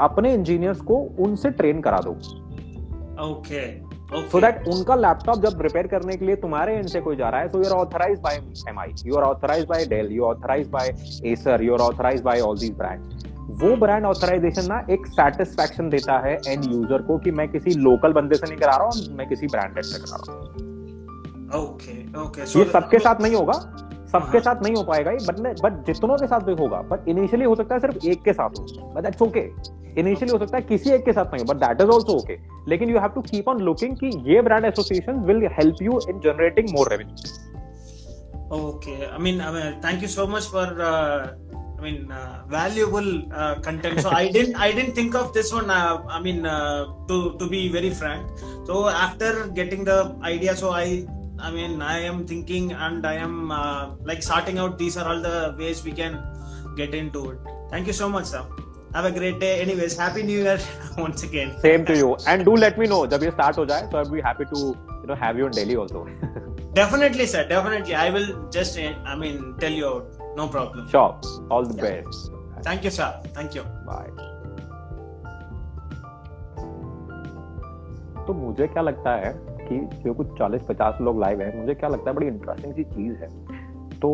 [0.00, 2.12] अपने इंजीनियर्स को उनसे ट्रेन करा दो।
[3.24, 3.62] ओके
[4.30, 7.40] सो दैट उनका laptop जब repair करने के लिए तुम्हारे एंड से कोई जा रहा
[7.40, 8.36] है so you are authorise by
[8.68, 10.94] MI you are authorise by Dell you authorise by
[11.32, 13.24] Acer you are authorise by all these brands
[13.62, 18.12] वो ब्रांड ऑथराइजेशन ना एक सेटिस्फैक्शन देता है एंड यूज़र को कि मैं किसी लोकल
[18.12, 20.72] बंदे से नहीं करा रहा हूँ मैं किसी ब्रांडेड से करा रहा हूँ।
[21.62, 23.52] ओके ओके ये सबके साथ नहीं होगा?
[24.14, 27.54] सबके साथ नहीं हो पाएगा बट बट जितनों के साथ भी होगा बट इनिशियली हो
[27.54, 29.48] सकता है सिर्फ़ एक के साथ हो बट दैट्स ओके
[30.00, 32.36] इनिशियली हो सकता है किसी एक के साथ नहीं but that is also okay
[32.68, 36.20] लेकिन you have to keep on looking की ये brand association will help you in
[36.20, 37.42] generating more revenue
[38.52, 39.40] okay I mean
[39.84, 42.08] thank you so much for I mean
[42.50, 43.10] valuable
[43.64, 46.42] content so I didn't I didn't think of this one I mean
[47.08, 51.04] to to be very frank so after getting the idea so I
[51.43, 55.21] I mean, I am thinking and I am uh, like sorting out these are all
[55.21, 56.21] the ways we can
[56.75, 57.39] get into it.
[57.71, 58.45] Thank you so much, sir.
[58.93, 59.61] Have a great day.
[59.61, 60.59] Anyways, happy New Year
[60.97, 61.55] once again.
[61.61, 62.15] Same to you.
[62.27, 64.59] And do let me know जब ये start हो जाए, so I'll be happy to
[64.59, 66.07] you know have you in Delhi also.
[66.73, 67.47] Definitely, sir.
[67.47, 70.19] Definitely, I will just I mean tell you out.
[70.35, 70.89] No problem.
[70.89, 71.19] Sure.
[71.49, 72.01] All the yeah.
[72.01, 72.31] best.
[72.63, 73.13] Thank you, sir.
[73.33, 73.63] Thank you.
[73.85, 74.09] Bye.
[78.27, 79.31] तो मुझे क्या लगता है
[79.64, 83.16] कि जो कुछ 40-50 लोग live हैं मुझे क्या लगता है बड़ी इंटरेस्टिंग सी चीज़
[83.16, 83.28] है।
[83.94, 84.10] तो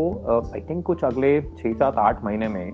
[0.54, 2.72] आई uh, थिंक कुछ अगले छः सात आठ महीने में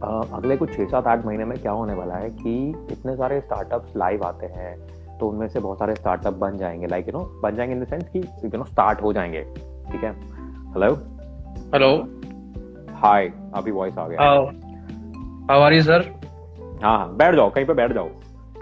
[0.00, 2.54] uh, अगले कुछ छः सात आठ महीने में क्या होने वाला है कि
[2.92, 4.76] इतने सारे स्टार्टअप्स लाइव आते हैं
[5.18, 7.86] तो उनमें से बहुत सारे स्टार्टअप बन जाएँगे। लाइक यू नो बन जाएँगे इन द
[7.88, 9.42] सेंस कि यू नो स्टार्ट हो जाएँगे।
[9.90, 10.12] ठीक है?
[10.72, 10.94] हेलो
[11.74, 11.90] हेलो
[12.96, 14.22] हाय अभी वॉइस आ गया।
[15.50, 16.10] हाउ आर यू सर
[16.82, 18.08] हाँ हाँ बैठ जाओ कहीं पे बैठ जाओ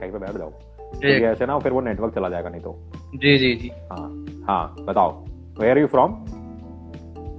[0.00, 0.50] कहीं पे बैठ जाओ।
[0.98, 1.58] क्योंकि ऐसे ना?
[1.58, 5.24] फिर वो नेटवर्क चला जाएगा नहीं तो। जी जी जी। हाँ हाँ बताओ।
[5.60, 6.12] वेयर यू फ्रॉम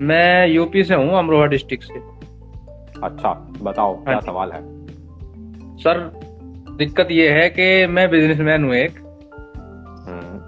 [0.07, 1.99] मैं यूपी से हूँ अमरोहा डिस्ट्रिक्ट से।
[3.03, 4.61] अच्छा बताओ क्या हाँ। सवाल है?
[5.77, 6.11] सर
[6.77, 8.99] दिक्कत ये है कि मैं बिजनेसमैन हूँ एक।
[10.07, 10.39] हम्म।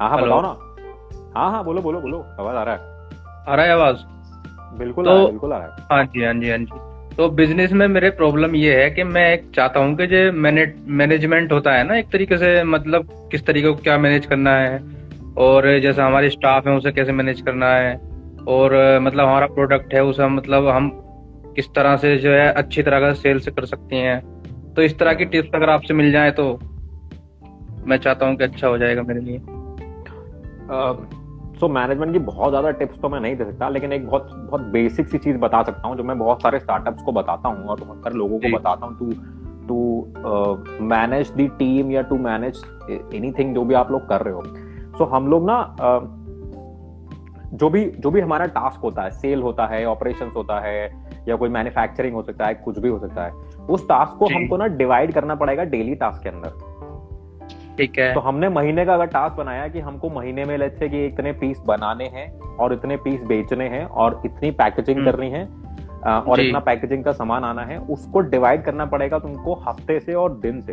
[0.00, 0.56] हाँ हाँ बताओ ना।
[1.40, 2.80] हाँ हाँ बोलो बोलो बोलो आवाज़ आ रहा है।
[3.48, 3.96] आ रहा है आवाज़?
[4.78, 6.93] बिल्कुल तो- आ रहा है बिल्कुल आ रहा है। हाँ जी हाँ जी हाँ जी।
[7.18, 10.74] तो बिज़नेस में मेरे प्रॉब्लम ये है कि मैं एक चाहता हूँ कि जो मैनेज
[10.92, 14.78] मैनेजमेंट होता है ना, एक तरीके से मतलब किस तरीके को क्या मैनेज करना है,
[15.36, 17.94] और जैसा हमारे स्टाफ है उसे कैसे मैनेज करना है,
[18.48, 20.90] और मतलब हमारा प्रोडक्ट है उसे मतलब हम
[21.56, 24.20] किस तरह से जो है अच्छी तरह का सेल्स कर सकते हैं।
[24.74, 26.52] तो इस तरह की टिप्स अगर आपसे मिल जाए तो
[27.86, 29.38] मैं चाहता हूँ कि अच्छा हो जाएगा मेरे लिए।
[31.64, 34.60] सो मैनेजमेंट की बहुत ज़्यादा टिप्स तो मैं नहीं दे सकता लेकिन एक बहुत बहुत
[34.60, 37.80] बेसिक सी चीज़ बता सकता हूँ जो मैं बहुत सारे स्टार्टअप्स को बताता हूँ और
[37.80, 39.10] बहुत सारे लोगों को बताता हूँ to
[39.68, 42.62] to manage the team या टू मैनेज
[43.14, 46.24] एनीथिंग जो भी आप लोग कर रहे हो। सो so, हम लोग ना uh,
[47.54, 51.36] जो भी जो भी हमारा टास्क होता है सेल होता है ऑपरेशन होता है या
[51.36, 53.30] कोई मैन्युफैक्चरिंग हो सकता है कुछ भी हो सकता है
[53.66, 56.48] उस टास्क को हमको ना डिवाइड करना पड़ेगा डेली टास्क के अंदर।
[57.78, 61.06] ठीक है। तो हमने महीने का अगर टास्क बनाया कि हमको महीने में से कि
[61.06, 65.44] इतने पीस बनाने हैं और इतने पीस बेचने हैं और इतनी पैकेजिंग हम्म। करनी है
[66.04, 70.32] और इतना पैकेजिंग का सामान आना है उसको डिवाइड करना पड़ेगा तुमको हफ़्ते से और
[70.38, 70.72] दिन से।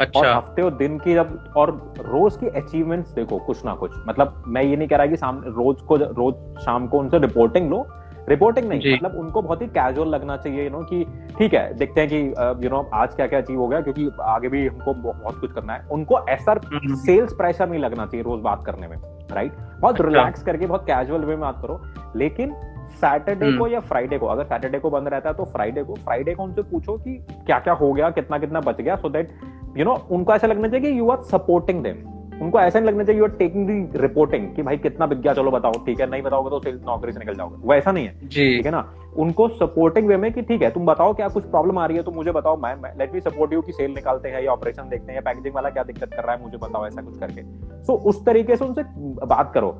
[0.00, 3.92] अच्छा। और हफ़्ते और दिन की जब और रोज की अचीवमेंट्स देखो कुछ ना कुछ।
[4.08, 5.16] मतलब मैं ये नहीं कह रहा कि
[5.50, 7.86] रोज को रोज शाम को उनसे रिपोर्टिंग लो
[8.28, 11.04] रिपोर्टिंग नहीं मतलब उनको बहुत ही कैजुअल लगना चाहिए यू नो कि
[11.38, 14.48] ठीक है देखते हैं कि यू नो आज क्या क्या अचीव हो गया क्योंकि आगे
[14.48, 18.40] भी हमको बहुत कुछ करना है उनको ऐसा हम्म। सेल्स प्रेशर नहीं लगना चाहिए रोज
[18.40, 18.96] बात करने में
[19.32, 21.80] राइट बहुत अच्छा। रिलैक्स करके बहुत कैजुअल वे में बात करो
[22.16, 22.54] लेकिन
[22.94, 25.94] सैटरडे हम्म। को या फ्राइडे को अगर सैटरडे को बंद रहता है तो फ्राइडे को
[25.94, 27.14] फ्राइडे को उनसे पूछो कि
[27.46, 29.32] क्या क्या हो गया कितना कितना बच गया सो दैट
[29.76, 32.02] यू नो उनको ऐसा लगना चाहिए कि यू आर सपोर्टिंग देम
[32.42, 35.32] उनको ऐसा नहीं लगना चाहिए you are taking the reporting कि भाई कितना बिक गया
[35.32, 38.06] चलो बताओ ठीक है नहीं बताओगे तो सेल्स नौकरी से निकल जाओगे। वो ऐसा नहीं
[38.06, 38.84] है ठीक है ना?
[39.16, 42.02] उनको सपोर्टिंग वे में कि ठीक है तुम बताओ क्या कुछ प्रॉब्लम आ रही है
[42.02, 45.12] तो मुझे बताओ मैं लेट मी सपोर्ट यू कि सेल निकालते हैं या ऑपरेशन देखते
[45.12, 47.42] हैं या पैकेजिंग वाला क्या दिक्कत कर रहा है मुझे बताओ ऐसा कुछ करके।
[47.84, 48.82] सो उस तरीके से उनसे
[49.26, 49.76] बात करो।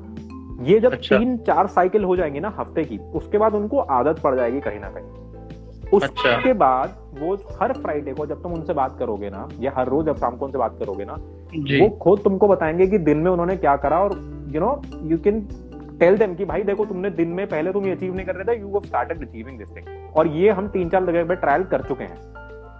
[0.63, 4.19] ये जब अच्छा। तीन चार साइकिल हो जाएँगी ना हफ़्ते की उसके बाद उनको आदत
[4.19, 8.53] पड़ जाएगी कहीं ना कहीं। उसके अच्छा। उसके बाद वो हर फ्राइडे को जब तुम
[8.53, 11.13] उनसे बात करोगे ना या हर रोज जब शाम को उनसे बात करोगे ना
[11.83, 14.13] वो खुद तुमको बताएँगे कि दिन में उन्होंने क्या करा और
[14.51, 15.47] you know you can
[15.99, 18.55] tell them कि भाई देखो तुमने दिन में पहले तुम ये अचीव नहीं कर रहे
[18.55, 21.63] थे you have started achieving this thing और ये हम तीन चार जगह पे ट्रायल
[21.63, 22.17] कर चुके हैं।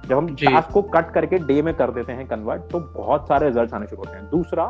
[0.09, 3.47] जब हम। टास्क को कट करके डे में कर देते हैं कन्वर्ट तो बहुत सारे
[3.47, 4.67] रिज़ल्ट आने शुरू होते हैं। दूसरा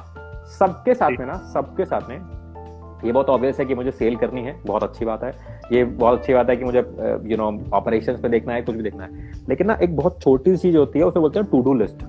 [0.59, 2.42] सबके साथ में ना सबके साथ में
[3.05, 5.31] ये बहुत ऑब्वियस है कि मुझे सेल करनी है बहुत अच्छी बात है।
[5.71, 6.79] ये बहुत अच्छी बात है कि मुझे
[7.25, 10.51] यू नो ऑपरेशंस पे देखना है कुछ भी देखना है। लेकिन ना एक बहुत छोटी
[10.51, 12.03] सी चीज़ होती है उसे बोलते हैं टू डू लिस्ट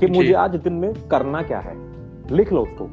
[0.00, 1.74] कि मुझे आज दिन में करना क्या है
[2.36, 2.88] लिख लो उसको।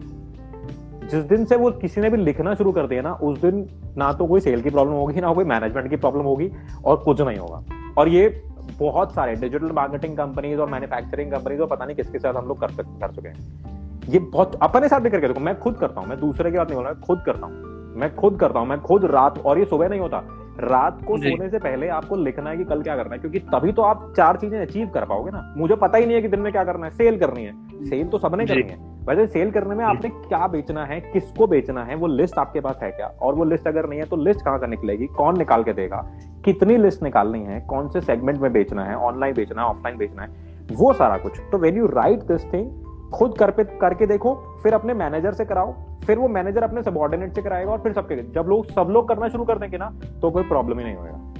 [1.07, 3.65] जिस दिन से वो किसी ने भी लिखना शुरू कर दिया ना उस दिन
[3.97, 6.51] ना तो कोई सेल की प्रॉब्लम होगी ना कोई मैनेजमेंट की प्रॉब्लम होगी
[6.85, 7.63] और कुछ नहीं होगा।
[7.97, 8.43] और ये
[8.79, 12.59] बहुत सारे डिजिटल मार्केटिंग कंपनीज़ और मैन्युफैक्चरिंग कंपनीज़ और पता नहीं किसके साथ हम लोग
[12.59, 13.74] कर कर चुके हैं।
[14.09, 16.67] ये बहुत अपने साथ भी करके देखो मैं खुद करता हूँ मैं दूसरे की बात
[16.67, 19.59] नहीं बोल रहा मैं खुद करता हूँ। मैं खुद करता हूँ मैं खुद रात और
[19.59, 20.17] ये सुबह नहीं होता।
[20.59, 23.71] रात को। सोने से पहले आपको लिखना है कि कल क्या करना है क्योंकि तभी
[23.71, 26.39] तो आप चार चीज़ें अचीव कर पाओगे ना। मुझे पता ही नहीं है कि दिन
[26.39, 27.53] में क्या करना है। सेल करनी है।
[27.85, 31.83] सेल तो सबने करनी है। वैसे सेल करने में आपने क्या बेचना है किसको बेचना
[31.83, 33.07] है वो लिस्ट आपके पास है क्या?
[33.21, 35.07] और वो लिस्ट अगर नहीं है तो लिस्ट कहाँ से निकलेगी?
[35.07, 36.01] कौन निकाल के देगा?
[36.45, 37.59] कितनी लिस्ट निकालनी है?
[37.61, 38.95] कौन से सेगमेंट में बेचना है?
[38.95, 40.29] ऑनलाइन बेचना है ऑफलाइन बेचना है?
[40.71, 42.84] वो सारा कुछ। तो when you write this thing
[43.15, 45.73] खुद कर पे करके देखो फिर अपने मैनेजर से कराओ
[46.05, 49.27] फिर वो मैनेजर अपने सबॉर्डिनेट से कराएगा और फिर सबके जब लोग सब लोग करना
[49.29, 49.89] शुरू कर देंगे ना
[50.21, 51.33] तो कोई प्रॉब्लम ही नहीं होगा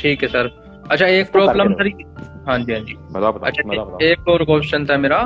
[0.00, 0.46] ठीक है सर।
[0.90, 1.88] अच्छा एक प्रॉब्लम सर
[2.46, 5.18] हाँ जी हाँ जी। बताओ बताओ अच्छा बताओ बताओ एक और क्वेश्चन था मेरा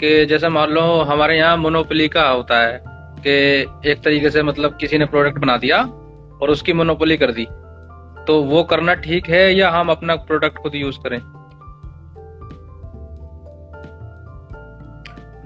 [0.00, 2.80] कि जैसे मान लो हमारे यहाँ मोनोपोली का होता है
[3.26, 3.32] कि
[3.90, 5.82] एक तरीके से मतलब किसी ने प्रोडक्ट बना दिया
[6.42, 7.46] और उसकी मोनोपोली कर दी
[8.26, 11.18] तो वो करना ठीक है या हम अपना प्रोडक्ट खुद यूज़ करें?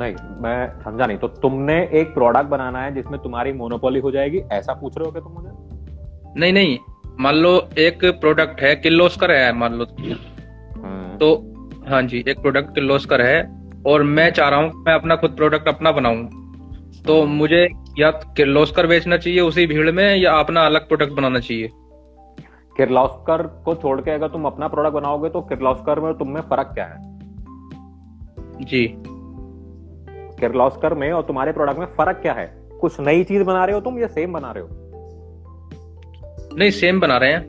[0.00, 4.38] नहीं मैं समझा नहीं। तो तुमने एक प्रोडक्ट बनाना है जिसमें तुम्हारी मोनोपोली हो जाएगी
[4.52, 6.40] ऐसा पूछ रहे हो क्या तुम मुझे?
[6.40, 6.78] नहीं नहीं।
[7.20, 11.34] मान लो एक प्रोडक्ट है किर्लोस्कर है मान लो। हम्म, तो
[11.88, 13.38] हाँ जी एक प्रोडक्ट किर्लोस्कर है
[13.86, 16.28] और मैं चाह रहा हूँ मैं अपना खुद प्रोडक्ट अपना बनाऊँ।
[17.06, 21.70] तो मुझे या किर्लोस्कर बेचना चाहिए उसी भीड़ में या अपना अलग प्रोडक्ट बनाना चाहिए?
[22.76, 26.70] किर्लोस्कर को छोड़ के अगर तुम अपना प्रोडक्ट बनाओगे तो किर्लोस्कर में तुम में फ़र्क
[26.74, 26.96] क्या है?
[28.64, 28.86] जी।
[30.44, 32.46] किर्लोस्कर में और तुम्हारे प्रोडक्ट में फ़र्क क्या है
[32.80, 34.82] कुछ नई चीज़ बना रहे हो तुम या सेम बना रहे हो
[36.54, 37.42] नहीं सेम बना रहे हैं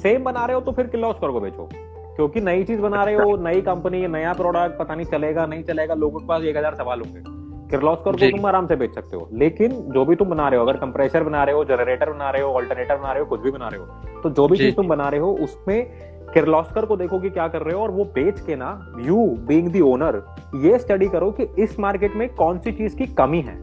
[0.00, 1.68] सेम बना रहे हो तो फिर किर्लोस्कर को बेचो
[2.16, 5.94] क्योंकि नई चीज़ बना रहे हो नई कंपनी नया प्रोडक्ट पता नहीं चलेगा नहीं चलेगा
[5.96, 7.38] लोगों के पास एक हज़ार सवाल होंगे
[7.70, 10.66] किर्लोस्कर को तुम आराम से बेच सकते हो लेकिन जो भी तुम बना रहे हो
[10.66, 13.50] अगर कंप्रेसर बना रहे हो जनरेटर बना रहे हो ऑल्टरनेटर बना रहे हो कुछ भी
[13.50, 15.78] बना रहे हो तो जो भी चीज़ तुम बना रहे हो उसमें
[16.34, 19.68] किर्लोस्कर को देखो कि क्या कर रहे हो और वो बेच के ना यू बीइंग
[19.68, 20.22] दी ओनर
[20.56, 23.58] ये स्टडी करो कि इस मार्केट में कौन सी चीज़ की कमी है।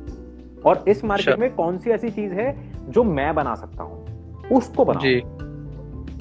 [0.65, 2.56] और इस मार्केट अच्छा। में कौन सी ऐसी चीज़ है
[2.91, 4.06] जो मैं बना सकता हूँ।
[4.51, 5.03] उसको बनाओ।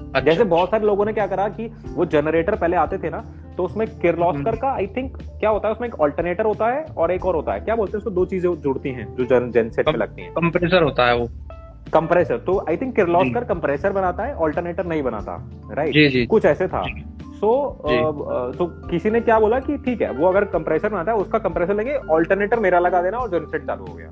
[0.09, 3.25] अच्छा, जैसे बहुत सारे लोगों ने क्या करा कि वो जनरेटर पहले आते थे ना
[3.57, 6.85] तो उसमें किर्लोस्कर हम्म। का आई थिंक क्या होता है उसमें एक ऑल्टरनेटर होता है
[6.97, 8.11] और एक और होता है। क्या बोलते हैं उसको?
[8.11, 11.29] दो चीज़ें जुड़ती हैं जो जन जेनसेट में लगती हैं। कंप्रेसर होता है वो।
[11.93, 15.37] कंप्रेसर तो आई थिंक किर्लोस्कर कंप्रेसर बनाता है ऑल्टरनेटर नहीं बनाता
[15.71, 17.49] राइट कुछ ऐसे था। सो
[17.81, 21.39] so, तो किसी ने क्या बोला कि ठीक है वो अगर कंप्रेसर बनाता है उसका
[21.39, 24.09] कंप्रेसर लेंगे ऑल्टरनेटर मेरा लगा देना और जनसेट चालू हो गया।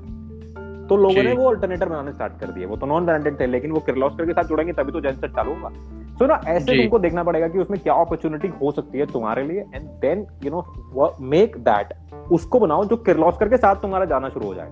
[0.87, 3.71] तो लोगों ने वो अल्टरनेटर बनाने स्टार्ट कर दिए। वो तो नॉन ब्रांडेड थे लेकिन
[3.71, 5.69] वो किर्लोस्कर के साथ जुड़ेंगे तभी तो जनसेट चालू होगा।
[6.19, 9.65] सो ना ऐसे तुमको देखना पड़ेगा कि उसमें क्या अपॉर्चुनिटी हो सकती है तुम्हारे लिए
[9.75, 11.93] and then you know make that
[12.31, 14.69] उसको बनाओ जो किर्लोस्कर के साथ तुम्हारा जाना शुरू हो जाए।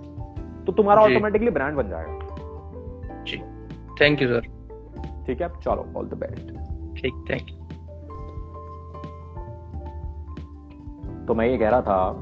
[0.66, 2.23] तो तुम्हारा ऑटोमेटिकली ब्रांड बन जाएगा।
[4.02, 4.42] थैंक यू सर
[5.28, 6.48] ठीक है चलो ऑल द बेस्ट
[7.02, 7.58] ठीक थैंक यू
[11.26, 12.22] तो मैं ये कह रहा था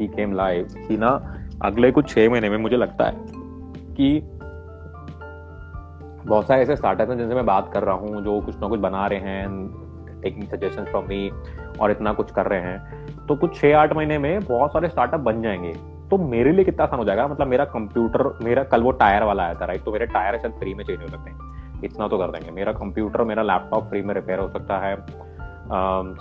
[0.00, 3.12] ही केम लाइव कि ना अगले कुछ छह महीने में मुझे लगता है
[3.94, 4.20] कि
[6.26, 8.80] बहुत सारे ऐसे स्टार्टअप हैं जिनसे मैं बात कर रहा हूँ जो कुछ ना कुछ
[8.80, 9.68] बना रहे हैं
[10.22, 11.30] टेकिंग सजेशन फ्रॉम मी
[11.80, 15.20] और इतना कुछ कर रहे हैं। तो कुछ छह आठ महीने में बहुत सारे स्टार्टअप
[15.20, 17.26] बन जाएँगे। तो मेरे लिए कितना आसान हो जाएगा?
[17.28, 20.54] मतलब मेरा कंप्यूटर मेरा कल वो टायर वाला आया था राइट तो मेरे टायर शायद
[20.54, 24.02] फ्री में चेंज हो सकते हैं। इतना तो कर देंगे। मेरा कंप्यूटर मेरा लैपटॉप फ्री
[24.02, 24.96] में रिपेयर हो सकता है।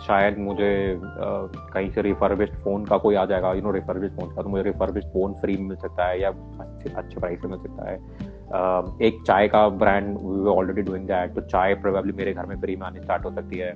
[0.04, 1.00] शायद मुझे
[1.74, 4.63] कहीं से रिफर्बिश्ड फ़ोन का कोई आ जाएगा। यू नो रिफर्बिश्ड फ़ोन का तो मुझे
[4.63, 7.96] रिफर्बिश्ड फ़ोन फ्री में मिल सकता है या अच्छे अच्छे प्राइस में मिल सकता है।
[9.08, 12.76] एक चाय का brand we already doing that तो चाय प्रोबेबली मेरे घर में फ्री
[12.76, 13.74] में आनी स्टार्ट हो सकती है।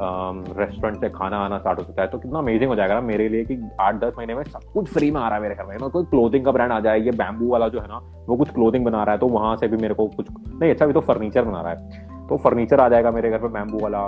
[0.00, 3.28] रेस्टोरेंट से खाना आना स्टार्ट हो सकता है। तो कितना अमेजिंग हो जाएगा ना मेरे
[3.28, 5.64] लिए कि आठ दस महीने में सब कुछ फ्री में आ रहा है मेरे घर
[5.64, 8.50] में। कोई क्लोथिंग का ब्रांड आ जाए, ये बैम्बू वाला जो है ना, वो कुछ
[8.50, 11.00] क्लोथिंग बना रहा है तो वहाँ से भी मेरे को कुछ नहीं अच्छा भी तो
[11.00, 14.04] फर्नीचर बना रहा है। तो फर्नीचर आ जाएगा मेरे घर पे बैम्बू वाला।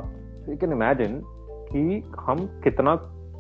[0.49, 1.21] यू कैन इमेजिन
[1.71, 2.95] कि हम कितना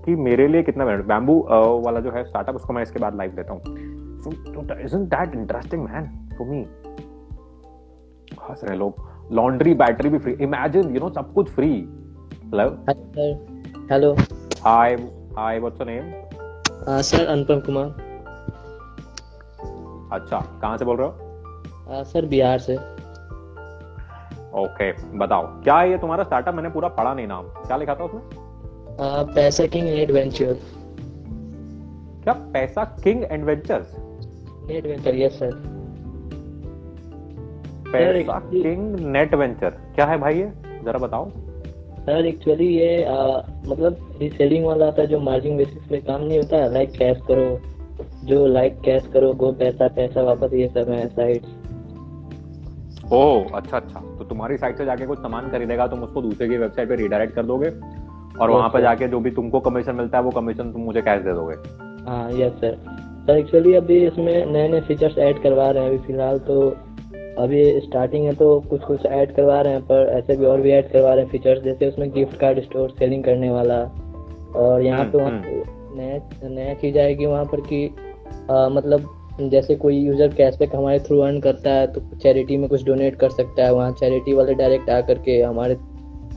[0.04, 1.38] कि मेरे लिए कितना बैम्बू
[1.85, 3.61] वाला जो है स्टार्टअप उसको मैं इसके बाद लाइव देता हूँ।
[8.74, 8.94] लोग।
[9.33, 11.68] लॉन्ड्री बैटरी भी फ्री इमेजिन यू नो सब कुछ free
[12.55, 12.67] hello
[13.90, 14.12] hello
[14.64, 14.95] hi
[15.37, 17.87] hi what's your name sir Anupam Kumar
[20.12, 21.12] अच्छा कहाँ से बोल रहे हो?
[21.90, 22.77] Uh, सर बिहार से।
[24.61, 28.05] ओके बताओ क्या है ये तुम्हारा स्टार्टअप मैंने पूरा पढ़ा नहीं नाम। क्या लिखा था
[28.05, 28.23] उसमें?
[29.35, 30.55] पैसा किंग एडवेंचर।
[32.25, 33.95] क्या Paisa king adventures?
[34.71, 35.51] Adventure yes sir
[37.93, 40.53] Paisa king net venture क्या है भाई ये?
[40.85, 41.31] जरा बताओ।
[42.07, 43.17] सर एक्चुअली ये आ,
[43.67, 47.47] मतलब रीसेलिंग वाला था जो मार्जिन बेसिस पे काम नहीं होता लाइक कैश करो
[48.25, 51.62] जो लाइक कैश करो गो पैसा पैसा वापस ये सब है साइट्स
[53.12, 53.23] ओ
[53.55, 56.88] अच्छा अच्छा। तो तुम्हारी साइट से जाके कुछ सामान खरीदेगा तुम उसको दूसरे की वेबसाइट
[56.88, 57.71] पे रिडायरेक्ट कर दोगे
[58.40, 61.23] और वहाँ पर जाके जो भी तुमको कमीशन मिलता है वो कमीशन तुम मुझे कैश
[61.23, 61.57] दे दोगे।
[62.11, 62.77] हाँ यस सर
[63.27, 66.57] सर एक्चुअली अभी इसमें नए नए फीचर्स ऐड करवा रहे हैं अभी फ़िलहाल तो
[67.38, 70.70] अभी स्टार्टिंग है तो कुछ कुछ ऐड करवा रहे हैं पर ऐसे भी और भी
[70.70, 73.79] ऐड करवा रहे हैं फीचर्स जैसे उसमें गिफ्ट कार्ड स्टोर सेलिंग करने वाला।
[74.57, 77.87] और यहाँ पे हम्म, वहाँ हम्म। नया नया चीज़ आएगी वहाँ पर कि
[78.51, 79.09] मतलब
[79.40, 83.31] जैसे कोई यूज़र कैशबैक हमारे थ्रू अर्न करता है तो चैरिटी में कुछ डोनेट कर
[83.31, 85.77] सकता है। वहाँ चैरिटी वाले डायरेक्ट आ करके हमारे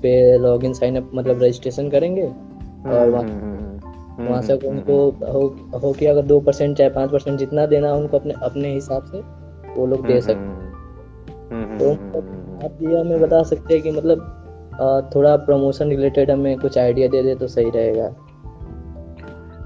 [0.02, 3.80] पे लॉग इन साइन अप मतलब रजिस्ट्रेशन करेंगे। और वहाँ हम्म, हम्म,
[4.18, 7.94] हम्म, वहाँ से उनको हो, हो कि अगर दो परसेंट चाहे पाँच परसेंट जितना देना
[7.94, 9.22] उनको अपने अपने हिसाब से
[9.74, 10.57] वो लोग दे सकते
[11.80, 11.92] तो
[12.66, 17.22] आप ये हमें बता सकते हैं कि मतलब थोड़ा प्रमोशन रिलेटेड हमें कुछ आइडिया दे
[17.24, 18.04] दे तो सही रहेगा।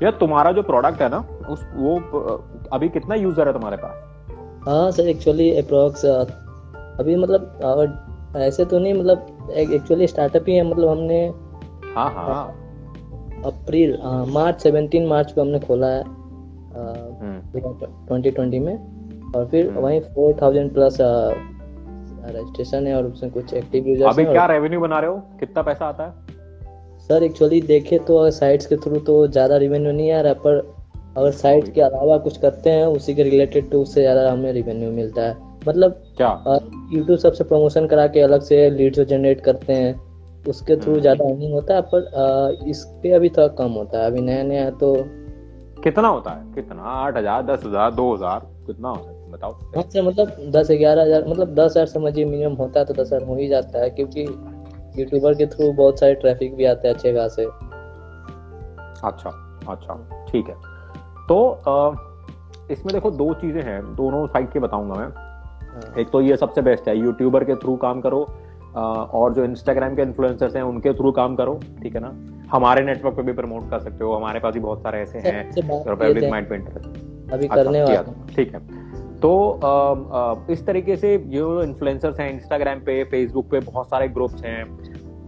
[0.04, 1.20] यार तुम्हारा जो प्रोडक्ट है ना
[1.50, 1.96] उस वो
[2.74, 3.96] अभी कितना यूज़र है तुम्हारे पास?
[4.68, 10.90] हाँ सर एक्चुअली अप्रोक्स अभी मतलब ऐसे तो नहीं मतलब एक्चुअली स्टार्टअप ही है मतलब
[10.90, 11.26] हमने
[11.96, 12.44] हाँ हाँ।
[13.46, 13.98] अप्रैल
[14.30, 16.04] मार्च सेवेंटीन मार्च को हमने खोला है
[18.08, 18.76] ट्वेंटी ट्वेंटी में।
[19.36, 20.98] और फिर हम्म। वहीं फोर थाउज़ेंड प्लस
[22.26, 25.18] रजिस्ट्रेशन है और उसमें कुछ एक्टिव यूज़र अभी क्या रेवेन्यू बना रहे हो?
[25.40, 26.40] कितना पैसा आता है?
[27.08, 30.58] सर एक्चुअली देखे तो साइट्स के थ्रू तो ज़्यादा रेवेन्यू नहीं आ रहा पर
[31.18, 34.92] अगर साइट के अलावा कुछ करते हैं उसी के रिलेटेड तो उससे ज़्यादा हमें रिवेन्यू
[34.92, 35.36] मिलता है।
[35.68, 36.30] मतलब क्या?
[36.94, 40.00] यूट्यूब सबसे प्रमोशन करा के अलग से लीड जो जनरेट करते हैं।
[40.50, 44.12] उसके थ्रू हम्म। ज़्यादा अर्निंग होता है पर इस पे अभी थोड़ा कम होता है।
[44.12, 44.94] अभी नया नया तो
[45.84, 46.54] कितना होता है?
[46.56, 46.82] कितना?
[46.84, 49.21] आठ हज़ार दस हज़ार दो हज़ार कितना होता है?
[49.32, 52.94] बताओ। हाँ सर मतलब दस ग्यारह हज़ार मतलब दस हज़ार समझिए मिनिमम होता है तो
[52.94, 54.22] दस हज़ार हो ही जाता है क्योंकि
[54.98, 57.46] यूट्यूबर के थ्रू बहुत सारे ट्रैफ़िक भी आते हैं अच्छे खासे।
[59.04, 59.30] अच्छा
[59.70, 59.94] अच्छा
[60.32, 60.56] ठीक है।
[61.28, 61.38] तो
[62.72, 66.62] इसमें देखो दो चीज़ें हैं दोनों साइड के बताऊँगा मैं। हाँ, एक तो ये सबसे
[66.62, 68.22] बेस्ट है यूट्यूबर के थ्रू काम करो
[68.76, 72.12] और जो इंस्टाग्राम के इन्फ्लुएंसर्स हैं उनके थ्रू काम करो ठीक है ना?
[72.52, 75.52] हमारे नेटवर्क पे भी प्रमोट कर सकते हो हमारे पास भी बहुत सारे ऐसे हैं।
[75.86, 78.02] पब्लिक माइंड पे इंटरेस्ट अभी अच्छा, करने वाला
[78.36, 78.60] ठीक है।
[79.22, 84.64] तो इस तरीके से जो इन्फ्लुएंसर्स हैं इंस्टाग्राम पे फेसबुक पे बहुत सारे ग्रुप्स हैं।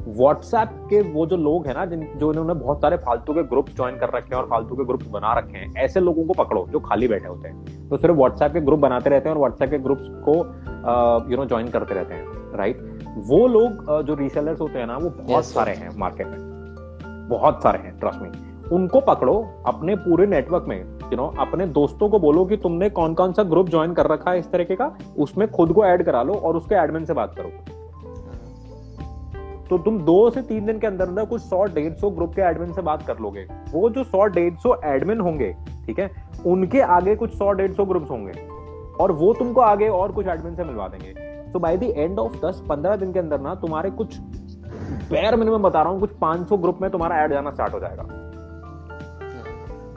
[0.08, 3.76] व्हाट्सएप के वो जो लोग हैं ना जिन जो इन्होंने बहुत सारे फालतू के ग्रुप्स
[3.76, 6.66] ज्वाइन कर रखे हैं और फालतू के ग्रुप्स बना रखे हैं ऐसे लोगों को पकड़ो
[6.72, 9.70] जो खाली बैठे होते हैं। तो सिर्फ़ व्हाट्सएप के ग्रुप बनाते रहते हैं और व्हाट्सएप
[9.70, 10.36] के ग्रुप्स को
[11.32, 12.78] यू नो ज्वाइन करते रहते हैं राइट
[13.28, 17.64] वो लोग जो रीसेलर्स होते हैं ना वो बहुत Yes, सारे हैं मार्केट में। बहुत
[17.64, 18.30] सारे हैं ट्रस्ट मी
[18.76, 19.36] उनको पकड़ो
[19.68, 23.44] अपने पूरे नेटवर्क में। यू नो अपने दोस्तों को बोलो कि तुमने कौन कौन सा
[23.46, 24.86] ग्रुप ज्वाइन कर रखा है इस तरीके का,
[25.18, 27.50] उसमें खुद को ऐड करा लो और उसके एडमिन से बात करो।
[29.70, 32.42] तो तुम दो से तीन दिन के अंदर अंदर कुछ सौ डेढ़ सौ ग्रुप के
[32.42, 35.52] एडमिन से बात कर लोगे। वो जो सौ डेढ़ सौ एडमिन होंगे,
[35.86, 36.10] ठीक है,
[36.46, 38.34] उनके आगे कुछ सौ डेढ़ सौ ग्रुप्स होंगे
[39.00, 41.14] और वो तुमको आगे और कुछ एडमिन से मिलवा देंगे।
[41.52, 44.20] तो बाय द एंड ऑफ़ दस पंद्रह दिन के अंदर ना, तुम्हारे कुछ
[45.10, 48.04] बेयर मिनिमम बता रहा हूँ, कुछ 500 ग्रुप में तुम्हारा ऐड जाना स्टार्ट हो जाएगा।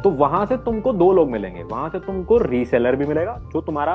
[0.06, 3.94] तो वहाँ से तुमको दो लोग मिलेंगे। वहाँ से तुमको रीसेलर भी मिलेगा जो तुम्हारा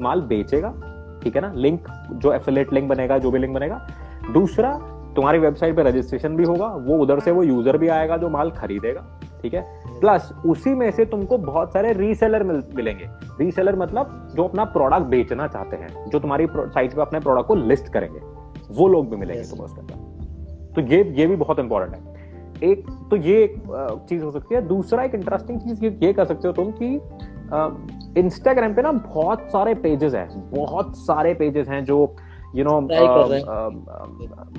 [0.00, 0.68] माल बेचेगा
[1.22, 1.52] ठीक है ना?
[1.54, 3.80] लिंक जो एफिलेट लिंक बनेगा जो भी लिंक बनेगा।
[4.32, 4.70] दूसरा
[5.16, 8.50] तुम्हारी वेबसाइट पे रजिस्ट्रेशन भी होगा वो उधर से वो यूज़र भी आएगा जो माल
[8.50, 9.04] खरीदेगा
[9.42, 9.62] ठीक है?
[10.00, 13.08] प्लस उसी में से तुमको बहुत सारे रीसेलर मिल, मिलेंगे।
[13.40, 17.54] रीसेलर मतलब जो अपना प्रोडक्ट बेचना चाहते हैं जो तुम्हारी साइट पे अपने प्रोडक्ट को
[17.54, 18.20] लिस्ट करेंगे।
[18.74, 22.17] वो लोग भी मिलेंगे तुम्हें उसके अंदर। तो ये ये भी बहुत इंपॉर्टेंट है।
[22.62, 23.62] एक तो ये एक
[24.08, 28.74] चीज़ हो सकती है। दूसरा एक इंटरेस्टिंग चीज़ ये, कर सकते हो तुम कि इंस्टाग्राम
[28.74, 32.14] पे ना बहुत सारे पेजेस हैं बहुत सारे पेजेस हैं जो
[32.56, 34.56] यू नो Try कर रहे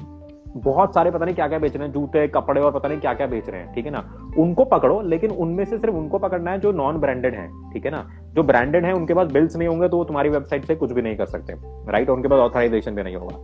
[0.55, 3.13] बहुत सारे पता नहीं क्या क्या बेच रहे हैं जूते कपड़े और पता नहीं क्या
[3.13, 3.99] क्या बेच रहे हैं ठीक है ना?
[4.37, 7.91] उनको पकड़ो लेकिन उनमें से सिर्फ़ उनको पकड़ना है जो नॉन ब्रांडेड है ठीक है
[7.91, 8.03] ना?
[8.35, 11.01] जो ब्रांडेड है उनके पास बिल्स नहीं होंगे तो वो तुम्हारी वेबसाइट से कुछ भी
[11.01, 11.53] नहीं कर सकते
[11.91, 13.37] राइट उनके पास ऑथराइजेशन भी नहीं होगा।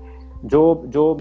[0.45, 1.17] जो जो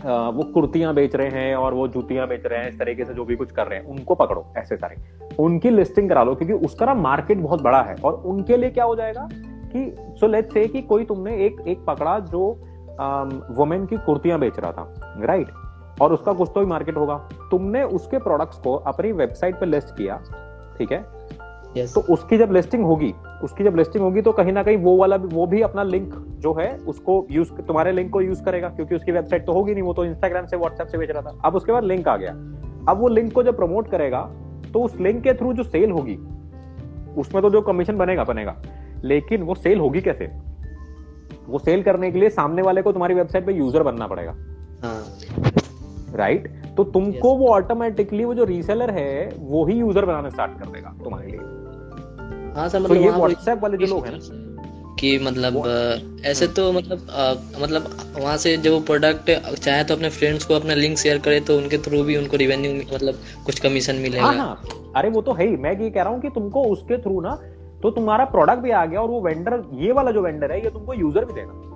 [0.00, 3.24] वो कुर्तियाँ बेच रहे हैं और वो जूतियाँ बेच रहे हैं, इस तरीके से जो
[3.24, 4.96] भी कुछ कर रहे हैं, उनको पकड़ो, ऐसे सारे।
[5.38, 8.84] उनकी लिस्टिंग करा लो, क्योंकि उसका ना मार्केट बहुत बड़ा है और उनके लिए क्या
[8.84, 12.48] हो जाएगा कि सो लेट्स से कि कोई तुमने एक एक पकड़ा जो
[13.56, 17.16] वुमेन की कुर्तियाँ बेच रहा था राइट और उसका कुछ तो भी मार्केट होगा।
[17.50, 20.16] तुमने उसके प्रोडक्ट्स को अपनी वेबसाइट पर लिस्ट किया,
[20.78, 21.04] ठीक है?
[21.76, 23.12] यस तो उसकी जब लिस्टिंग होगी
[23.44, 26.14] उसकी जब लिस्टिंग होगी तो कहीं ना कहीं वो वाला भी वो भी अपना लिंक
[26.40, 29.82] जो है उसको यूज़ तुम्हारे लिंक को यूज़ करेगा क्योंकि उसकी वेबसाइट तो होगी नहीं
[29.82, 32.32] वो तो इंस्टाग्राम से व्हाट्सएप से बेच रहा था। अब उसके बाद लिंक आ गया।
[32.88, 34.20] अब वो लिंक को जब प्रमोट करेगा
[34.72, 36.16] तो उस लिंक के थ्रू जो सेल होगी
[37.20, 38.56] उसमें तो जो कमीशन बनेगा बनेगा।
[39.04, 40.30] लेकिन वो सेल होगी कैसे?
[41.48, 44.34] वो सेल करने के लिए सामने वाले को तुम्हारी वेबसाइट पे यूज़र बनना पड़ेगा।
[44.84, 45.59] हाँ।
[46.14, 46.42] राइट?
[46.42, 46.76] right?
[46.76, 47.38] तो तुमको yes.
[47.38, 51.38] वो ऑटोमेटिकली वो जो रीसेलर है वो ही यूज़र बनाना स्टार्ट कर देगा तुम्हारे लिए।
[52.56, 54.46] हाँ सर तो मतलब ये वहाँ व्हाट्सएप वाले जो लोग हैं ना।
[55.00, 55.62] कि मतलब
[56.26, 57.84] ऐसे तो मतलब अ, मतलब
[58.18, 61.78] वहाँ से जो प्रोडक्ट चाहे तो अपने फ्रेंड्स को अपना लिंक शेयर करे तो उनके
[61.78, 63.14] थ्रू भी उनको रिवेन्यू मतलब
[63.46, 66.20] कुछ कमीशन हाँ मिलेगा। हाँ अरे वो तो है ही। मैं ये कह रहा हूँ
[66.20, 67.34] कि तुमको उसके थ्रू ना
[67.82, 70.70] तो तुम्हारा प्रोडक्ट भी आ गया और वो वेंडर ये वाला जो वेंडर है ये
[70.70, 71.69] तुमको यूज़र भी देगा।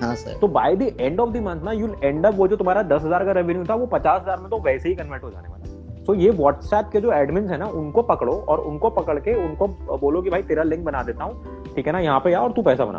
[0.00, 2.82] हाँ तो by the end of the month ना यू एंड अप वो जो तुम्हारा
[2.84, 5.48] दस हज़ार का रेवेन्यू था, वो पचास हज़ार में तो वैसे ही कन्वर्ट हो जाने
[5.48, 9.34] वाला तो ये व्हाट्सएप के जो एडमिन है ना, उनको पकड़ो और उनको पकड़ के
[9.38, 9.66] उनको
[9.98, 11.98] बोलो कि भाई तेरा लिंक बना देता हूँ। ठीक है ना?
[11.98, 12.98] यहाँ पे और तू पैसा बना।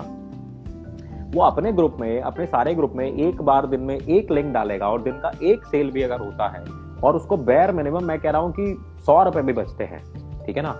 [1.36, 4.90] वो अपने ग्रुप में, अपने सारे ग्रुप में एक बार दिन में एक लिंक डालेगा
[4.90, 6.64] और दिन का एक सेल भी अगर होता है
[7.04, 8.76] और उसको बेयर मिनिमम मैं कह रहा हूँ कि
[9.06, 10.04] सौ रुपए भी बचते हैं।
[10.46, 10.72] ठीक है ना?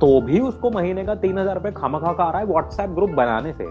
[0.00, 3.10] तो भी उसको महीने का तीन हज़ार रुपए खामखा का आ रहा है व्हाट्सएप ग्रुप
[3.12, 3.64] बनाने से।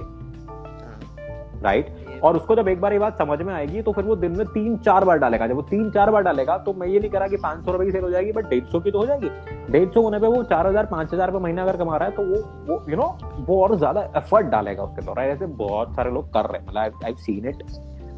[1.64, 1.90] राइट?
[2.24, 4.46] और उसको जब एक बार ये बात समझ में आएगी तो फिर वो दिन में
[4.48, 7.20] तीन चार बार डालेगा। जब वो तीन चार बार डालेगा तो मैं ये नहीं कह
[7.20, 9.06] रहा कि पाँच सौ रुपए की सेल हो जाएगी बट डेढ़ सौ की तो हो
[9.06, 9.30] जाएगी।
[9.72, 12.16] डेढ़ सौ होने पे वो चार हज़ार पाँच हज़ार रुपए महीना अगर कमा रहा है
[12.16, 13.08] तो वो वो यू नो
[13.40, 17.06] वो और ज़्यादा एफर्ट डालेगा उसके दौरान ऐसे बहुत सारे लोग कर रहे हैं। मतलब
[17.06, 17.64] आई सीन इट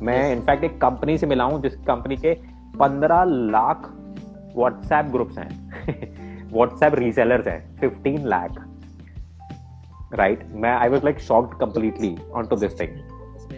[0.01, 2.33] मैं इनफैक्ट एक कंपनी से मिला हूँ जिस कंपनी के
[2.79, 3.89] पंद्रह लाख
[4.55, 5.49] व्हाट्सएप ग्रुप्स हैं।
[6.53, 8.63] व्हाट्सएप रीसेलर्स हैं। फिफ्टीन लाख
[10.13, 13.12] राइट मैं I was like shocked completely on to this thing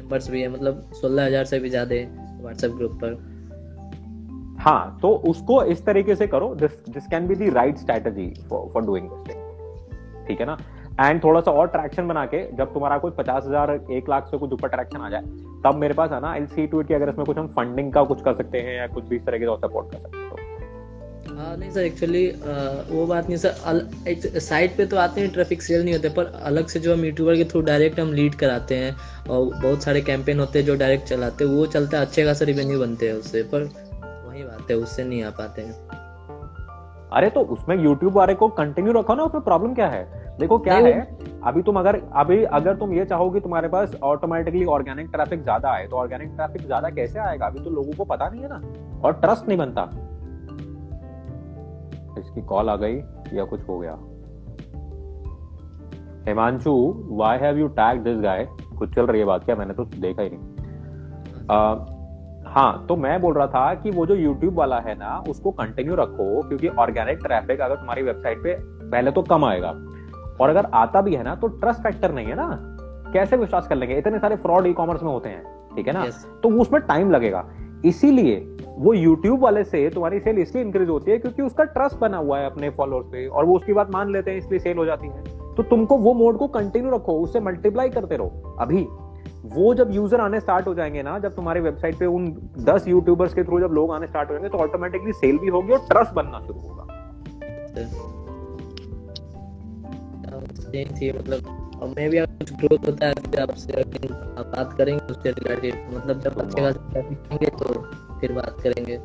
[0.06, 1.96] members भी है मतलब सोलह हज़ार से भी ज़्यादा
[2.42, 3.14] व्हाट्सएप ग्रुप पर।
[4.60, 8.86] हाँ तो उसको इस तरीके से करो this this can be the right strategy for
[8.86, 10.58] doing this thing ठीक है ना?
[11.02, 14.38] एंड थोड़ा सा और ट्रैक्शन बना के, जब तुम्हारा कोई पचास हज़ार, एक लाख से
[14.38, 15.22] कुछ ऊपर ट्रैक्शन आ जाए,
[15.66, 17.92] तब मेरे पास है ना आई सी टू इट की अगर इसमें कुछ हम फंडिंग
[17.94, 20.45] का कुछ कर सकते हैं या कुछ भी इस तरीके से सपोर्ट कर सकते हो।
[21.36, 22.28] हाँ नहीं सर एक्चुअली
[22.90, 26.68] वो बात नहीं सर साइट पे तो आते हैं ट्रैफ़िक सेल नहीं होते पर अलग
[26.68, 28.96] से जो हम यूट्यूबर के थ्रू डायरेक्ट हम लीड कराते हैं
[29.30, 32.46] और बहुत सारे कैंपेन होते हैं जो डायरेक्ट चलाते हैं वो चलता है अच्छे खासा
[32.46, 33.64] रिवेन्यू बनते हैं उससे पर
[33.98, 35.74] वही बात है उससे नहीं आ पाते हैं।
[37.12, 40.04] अरे तो उसमें यूट्यूब वाले को कंटिन्यू रखो ना उसमें प्रॉब्लम क्या है?
[40.40, 40.94] देखो क्या है
[41.46, 45.70] अभी तुम अगर अभी अगर तुम ये चाहो कि तुम्हारे पास ऑटोमेटिकली ऑर्गेनिक ट्रैफ़िक ज़्यादा
[45.70, 47.46] आए तो ऑर्गेनिक ट्रैफ़िक ज़्यादा कैसे आएगा?
[47.46, 49.90] अभी तो लोगों को पता नहीं है ना और ट्रस्ट नहीं बनता।
[52.20, 52.96] इसकी कॉल आ गई
[53.34, 53.98] या कुछ हो गया?
[56.28, 56.74] Himanshu
[57.08, 58.48] why have you tag this guy
[58.80, 59.56] कुछ चल रही है बात क्या?
[59.56, 60.40] मैंने तो देखा ही नहीं।
[61.52, 61.58] आ,
[62.52, 65.96] हाँ तो मैं बोल रहा था कि वो जो YouTube वाला है ना उसको कंटिन्यू
[65.96, 69.70] रखो क्योंकि ऑर्गेनिक ट्रैफ़िक अगर तुम्हारी वेबसाइट पे पहले तो कम आएगा।
[70.42, 72.50] और अगर आता भी है ना तो ट्रस्ट फैक्टर नहीं है ना।
[73.14, 73.98] कैसे विश्वास कर लेंगे?
[73.98, 75.44] इतने सारे फ्रॉड ई कॉमर्स में होते हैं
[75.76, 76.06] ठीक है ना?
[76.06, 76.14] Yes.
[76.44, 77.50] तो उसमें टाइम लगेगा।
[77.86, 78.36] इसीलिए
[78.78, 82.40] वो यूट्यूब वाले से तुम्हारी सेल इसलिए इंक्रीज होती है क्योंकि उसका ट्रस्ट बना हुआ
[82.40, 85.08] है अपने फॉलोअर्स पे और वो उसकी बात मान लेते हैं, इसलिए सेल हो जाती
[85.08, 85.24] है।
[85.56, 88.86] तो तुमको वो मोड को कंटिन्यू रखो, उससे मल्टीप्लाई करते रहो। अभी
[89.56, 92.26] वो जब यूज़र आने स्टार्ट हो जाएँगे ना, जब तुम्हारी वेबसाइट पे उन
[92.60, 95.74] दस यूट्यूबर्स के थ्रू जब लोग आने स्टार्ट हो जाएँगे तो ऑटोमेटिकली सेल भी होगी
[95.74, 96.84] और ट्रस्ट बनना शुरू होगा।
[101.20, 103.84] मतलब और मैं भी अगर कुछ ग्रोथ होता है फिर आपसे
[104.52, 107.74] बात करेंगे उससे रिलेटेड मतलब जब अच्छे खासे तो
[108.20, 109.00] फिर बात करेंगे।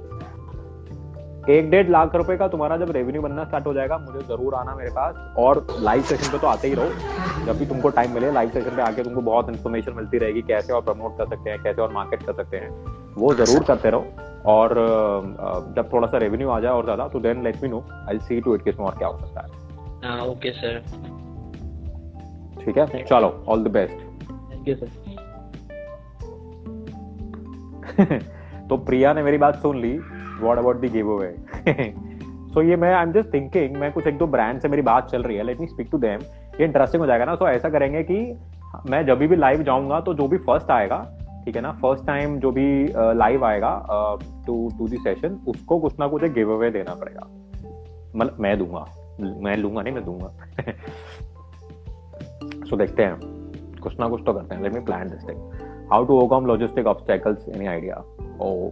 [1.49, 4.75] एक डेढ़ लाख रुपए का तुम्हारा जब रेवेन्यू बनना स्टार्ट हो जाएगा मुझे ज़रूर आना
[4.77, 8.31] मेरे पास और लाइव सेशन पे तो आते ही रहो। जब भी तुमको टाइम मिले
[8.33, 11.63] लाइव सेशन पे आके तुमको बहुत इन्फॉर्मेशन मिलती रहेगी कैसे और प्रमोट कर सकते हैं
[11.63, 12.71] कैसे और मार्केट कर सकते हैं।
[13.15, 14.05] वो ज़रूर करते रहो
[14.47, 14.75] और
[15.77, 18.41] जब थोड़ा सा रेवेन्यू आ जाए और ज़्यादा तो then let me know I see
[18.41, 20.83] to it किसमें और क्या हो सकता है। ओके सर
[22.65, 23.03] ठीक है?
[23.05, 23.95] चलो all the best
[24.53, 24.89] thank you sir
[28.69, 29.93] तो प्रिया ने मेरी बात सुन ली.
[30.41, 31.35] What about the give away
[32.55, 35.09] सो ये मैं आई एम जस्ट थिंकिंग मैं कुछ एक दो ब्रांड से मेरी बात
[35.11, 35.43] चल रही है.
[35.43, 36.21] Let me speak to them
[36.61, 37.35] ये इंटरेस्टिंग हो जाएगा ना.
[37.35, 38.19] सो so, ऐसा करेंगे कि
[38.91, 40.99] मैं जब भी लाइव जाऊँगा तो जो भी फ़र्स्ट आएगा
[41.45, 41.73] ठीक है ना?
[41.83, 43.71] फ़र्स्ट टाइम जो भी लाइव uh, आएगा
[44.47, 47.27] टू टू दी सेशन उसको कुछ ना कुछ गिव अवे देना पड़ेगा.
[48.17, 48.85] मतलब मैं दूँगा.
[49.21, 50.33] मैं लूँगा नहीं मैं दूँगा.
[52.71, 53.19] सो so, देखते हैं।
[53.83, 55.39] कुछ ना कुछ तो करते हैं। Let me plan this thing
[55.93, 57.97] how to overcome logistic obstacles any idea
[58.43, 58.71] ओ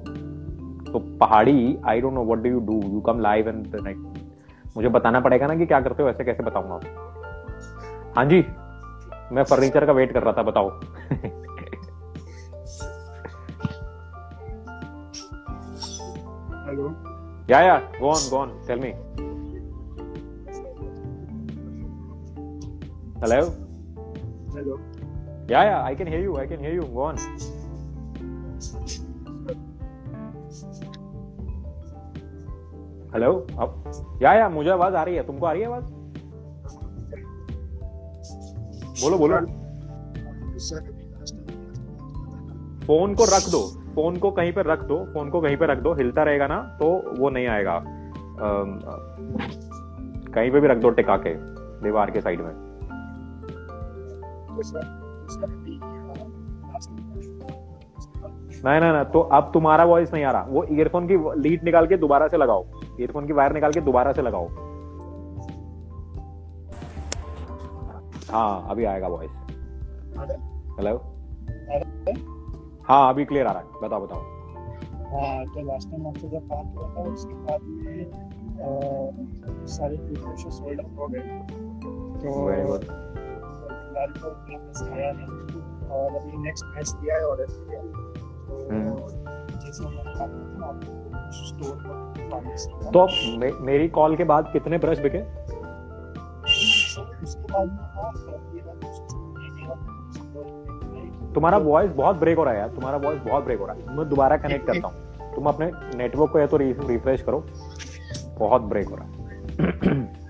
[0.93, 3.77] तो पहाड़ी I don't know what do you do you come live and
[4.77, 6.09] मुझे बताना पड़ेगा ना कि क्या करते हो?
[6.09, 6.81] ऐसे कैसे बताऊँगा?
[8.17, 8.45] हाँ जी।
[9.33, 10.71] मैं फर्नीचर का वेट कर रहा था बताओ।
[16.69, 16.91] Hello
[17.51, 18.93] yeah yeah go on go on tell me
[23.23, 23.68] hello
[24.59, 24.79] hello
[25.51, 27.17] yeah yeah I can hear you I can hear you go on
[33.15, 35.23] hello अब या या मुझे आवाज़ आ रही है.
[35.27, 35.85] तुमको आ रही है आवाज़?
[39.03, 39.37] बोलो बोलो.
[42.87, 43.63] फ़ोन को रख दो.
[43.95, 45.05] फ़ोन को कहीं पर रख दो.
[45.13, 45.95] फ़ोन को कहीं पर रख दो.
[45.95, 47.73] हिलता रहेगा ना तो वो नहीं आएगा.
[47.73, 47.83] आ,
[50.35, 51.35] कहीं पे भी रख दो टिका के
[51.85, 52.68] दीवार के साइड में.
[58.65, 61.87] नहीं ना ना तो अब तुम्हारा वॉइस नहीं आ रहा। वो ईयरफोन की लीड निकाल
[61.87, 62.65] के दोबारा से लगाओ।
[63.01, 64.49] ईयरफोन की वायर निकाल के दोबारा से लगाओ।
[68.31, 69.31] हाँ अभी आएगा वॉइस
[70.79, 70.97] हेलो
[72.89, 74.21] हाँ अभी क्लियर आ रहा है। बताओ बताओ।
[75.13, 77.99] हाँ तो लास्ट टाइम आपसे जब बात हुआ था उसके बाद में
[79.69, 81.23] सारे प्रिपरेशन होल्ड अप हो गए।
[82.21, 82.29] तो
[84.07, 88.59] फ़िलहाल तो वापस आया नहीं और अभी नेक्स्ट मैच दिया है ऑर्डर दिया तो
[89.67, 94.99] जैसे हमने बात की ना स्टोर पर तो मे, मेरी कॉल के बाद कितने ब्रश
[94.99, 95.19] बिके?
[97.23, 97.79] उसके बाद में
[101.35, 103.97] तुम्हारा वॉइस बहुत ब्रेक हो रहा है यार तुम्हारा वॉइस बहुत ब्रेक हो रहा है।
[103.97, 104.97] मैं दोबारा कनेक्ट करता हूँ।
[105.35, 107.47] तुम अपने नेटवर्क को या तो रिफ्रेश करो
[108.39, 109.13] बहुत ब्रेक हो रहा है।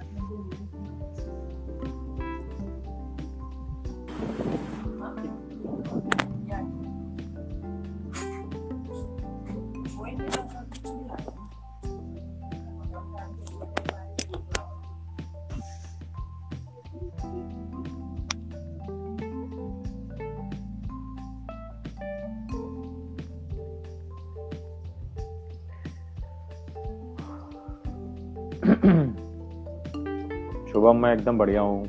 [31.08, 31.84] मैं एकदम बढ़िया हूँ।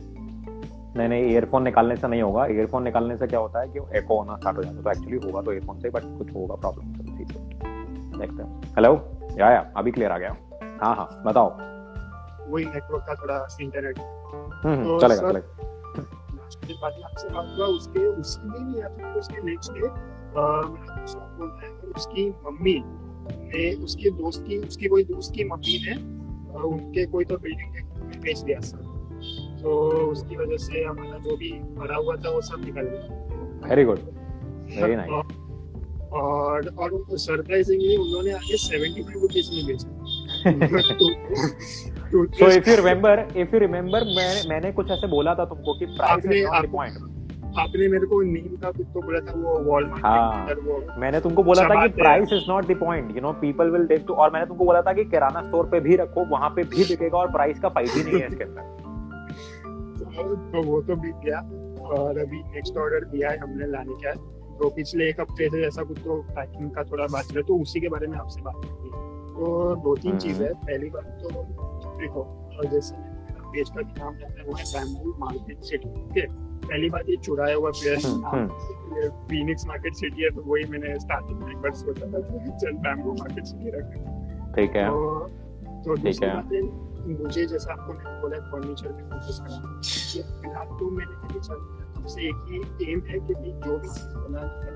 [0.98, 4.18] नहीं नहीं ईयरफोन निकालने से नहीं होगा। ईयरफोन निकालने से क्या होता है कि एको
[4.20, 6.86] होना स्टार्ट हो जाता है। तो एक्चुअली होगा तो ईयरफोन से बट कुछ होगा प्रॉब्लम
[8.20, 8.92] देखते हैं। हेलो
[9.40, 10.36] या या अभी क्लियर आ गया।
[10.82, 11.50] हाँ हाँ बताओ।
[12.52, 15.68] वही नेटवर्क का थोड़ा इंटरनेट हम्म हम्म, तो चलेगा चलेगा।
[16.36, 19.88] लास्ट के बाद आपसे बात हुआ उसके उसी दिन या फिर उसके नेक्स्ट डे
[21.92, 25.96] उसकी मम्मी ने उसके दोस्त की उसकी कोई दोस्त की मम्मी ने
[26.60, 28.89] उनके कोई तो बिल्डिंग में बेच दिया सर।
[29.62, 29.72] तो
[30.12, 34.00] उसकी वजह से हमारा जो भी भरा हुआ था वो सब निकल गया। वेरी गुड
[34.76, 35.36] वेरी नाइस
[36.20, 39.90] और और सरप्राइजिंगली उन्होंने आगे सेवेंटी फाइव रुपीज़ में बेचा।
[42.12, 45.74] तो- so if you remember if you remember मैंने मैंने कुछ ऐसे बोला था तुमको
[45.80, 47.08] कि price is not the point
[47.60, 51.44] आपने मेरे को नीम का कुछ तो बोला था वो वॉलमार्ट हाँ। वो मैंने तुमको
[51.44, 54.32] बोला था कि price is not the point you know people will take to और
[54.34, 57.32] मैंने तुमको बोला था कि किराना स्टोर पे भी रखो वहाँ पे भी बिकेगा और
[57.32, 58.79] प्राइस का फ़ायदा ही नहीं है इसके अंदर।
[60.18, 61.40] तो वो तो बिक गया।
[61.90, 64.14] और अभी नेक्स्ट ऑर्डर दिया है हमने लाने का।
[64.60, 67.80] तो पिछले एक हफ़्ते से जैसा कुछ तो पैकिंग का थोड़ा बात रहा तो उसी
[67.82, 71.06] के बारे में आपसे बात करनी है। तो दो तीन हम्म। चीज़ है। पहली बात
[71.24, 71.44] तो
[72.00, 72.22] देखो
[72.58, 72.96] और जैसे
[73.54, 76.26] पेज का भी नाम रहता है वो है बैम्बू मार्केट सिटी ओके
[76.68, 77.72] पहली बात ये चुराया हुआ
[78.32, 78.48] हम्म,
[79.30, 82.20] फीनिक्स मार्केट सिटी है तो वही मैंने स्टार्टिंग में एक बार सोचा था
[82.58, 85.20] चल बैम्बू मार्केट सिटी रखें ठीक है। तो
[85.86, 86.62] तो दूसरी बात है
[87.16, 89.60] मुझे जैसा आपको मैंने बोला फर्नीचर में फोकस करना
[90.42, 91.60] फ़िलहाल तो मैंने कभी चल
[91.96, 94.70] तब से एक ही एम है कि भाई जो भी चीज़ बनानी है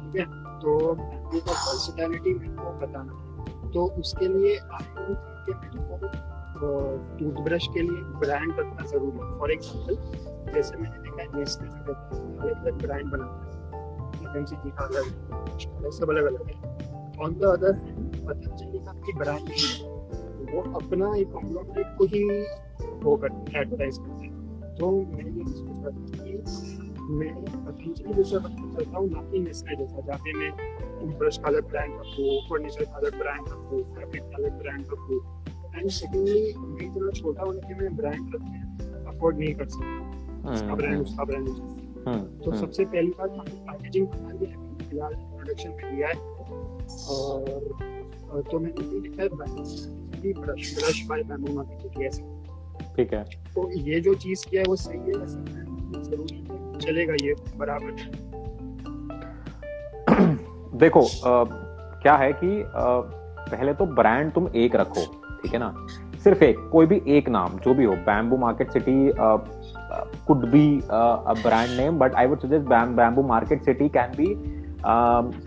[0.00, 0.26] ठीक है?
[0.60, 3.12] तो वो का पर्सनैलिटी मेरे को बताना
[3.74, 4.84] तो उसके लिए आई
[5.46, 5.94] कि मेरे को
[7.18, 11.92] टूथब्रश के लिए ब्रांड रखना ज़रूरी है। फॉर एग्ज़ाम्पल जैसे मैंने देखा है नेस्ले जो
[12.42, 13.48] अलग अलग ब्रांड बनाता है
[14.22, 16.54] एफएमसीजी का अलग सब अलग अलग है।
[17.24, 19.94] On the other hand Patanjali का भी ब्रांड नहीं है।
[20.52, 22.24] वो अपना एक कॉन्ग्लोमरेट को ही
[23.04, 24.34] वो करते एडवर्टाइज करते हैं।
[24.78, 26.30] तो मैं ये सोच रहा था कि
[27.08, 30.50] मैं पतंजलि जैसा रखना चाहता हूँ ना कि नेस्ले जैसा जहाँ पे मैं
[31.00, 35.20] टूथब्रश का अलग ब्रांड रखूँ फर्नीचर का अलग ब्रांड रखूँ फैब्रिक का अलग ब्रांड रखूँ।
[35.76, 38.58] एंड सेकेंडली मैं इतना छोटा होने के मैं ब्रांड रखने
[39.10, 43.60] अफोर्ड नहीं कर सकता। उसका ब्रांड उसका ब्रांड हम्म, तो हम्म, सबसे पहली बात हमने
[43.70, 44.56] पैकेजिंग बना ली है
[44.88, 46.14] फ़िलहाल प्रोडक्शन में लिया है।
[47.06, 48.82] और तो मैंने
[50.24, 52.22] है brush brush by bamboo market ऐसे।
[52.96, 53.22] ठीक है।
[53.54, 55.44] तो ये जो चीज़ किया है वो सही है ऐसा
[56.02, 58.24] ज़रूरी है। चलेगा ये बराबर।
[60.78, 61.44] देखो अ,
[62.02, 62.66] क्या है कि अ,
[63.50, 65.04] पहले तो ब्रांड तुम एक रखो
[65.42, 65.74] ठीक है ना?
[66.24, 69.12] सिर्फ़ एक कोई भी एक नाम जो भी हो bamboo market city
[70.26, 74.26] could be a brand name but I would suggest bamboo market city can be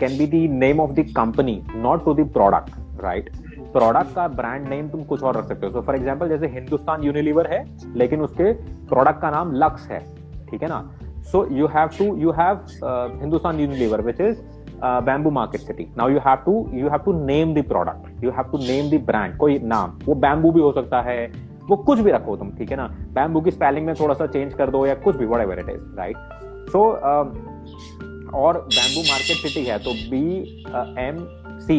[0.00, 3.30] can be the name of the company not to the product right
[3.72, 7.04] product का ब्रांड नेम तुम कुछ और रख सकते हो। So for example जैसे Hindustan
[7.04, 7.64] Unilever है,
[7.96, 8.52] लेकिन उसके
[8.88, 10.00] प्रोडक्ट का नाम लक्स है,
[10.50, 10.82] ठीक है ना?
[11.32, 12.64] So you have to you have
[13.20, 14.40] Hindustan Unilever which is
[14.82, 18.50] bamboo market city now you have to you have to name the product you have
[18.52, 21.26] to name the brand कोई नाम, वो bamboo भी हो सकता है,
[21.68, 22.86] वो कुछ भी रखो तुम, ठीक है ना?
[23.14, 25.96] बैम्बू की स्पेलिंग में थोड़ा सा चेंज कर दो या कुछ भी what it is
[25.98, 26.16] right
[26.70, 26.82] so
[28.34, 30.24] और बैम्बू मार्केट सिटी है तो B
[30.98, 31.16] M
[31.60, 31.78] C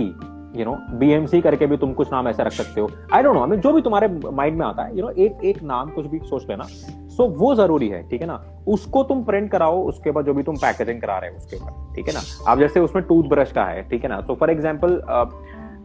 [0.55, 3.41] you know BMC करके भी तुम कुछ नाम ऐसा रख सकते हो। आई डोंट नो
[3.41, 6.19] हमें जो भी तुम्हारे माइंड में आता है यू नो एक एक नाम कुछ भी
[6.19, 6.63] सोच लेना।
[7.11, 8.43] सो वो ज़रूरी है ठीक है ना?
[8.67, 11.95] उसको तुम प्रिंट कराओ उसके बाद जो भी तुम पैकेजिंग करा रहे हो उसके ऊपर
[11.95, 12.21] ठीक है ना?
[12.51, 14.21] अब जैसे उसमें टूथ ब्रश का है ठीक है ना?
[14.21, 15.01] सो फॉर एग्ज़ाम्पल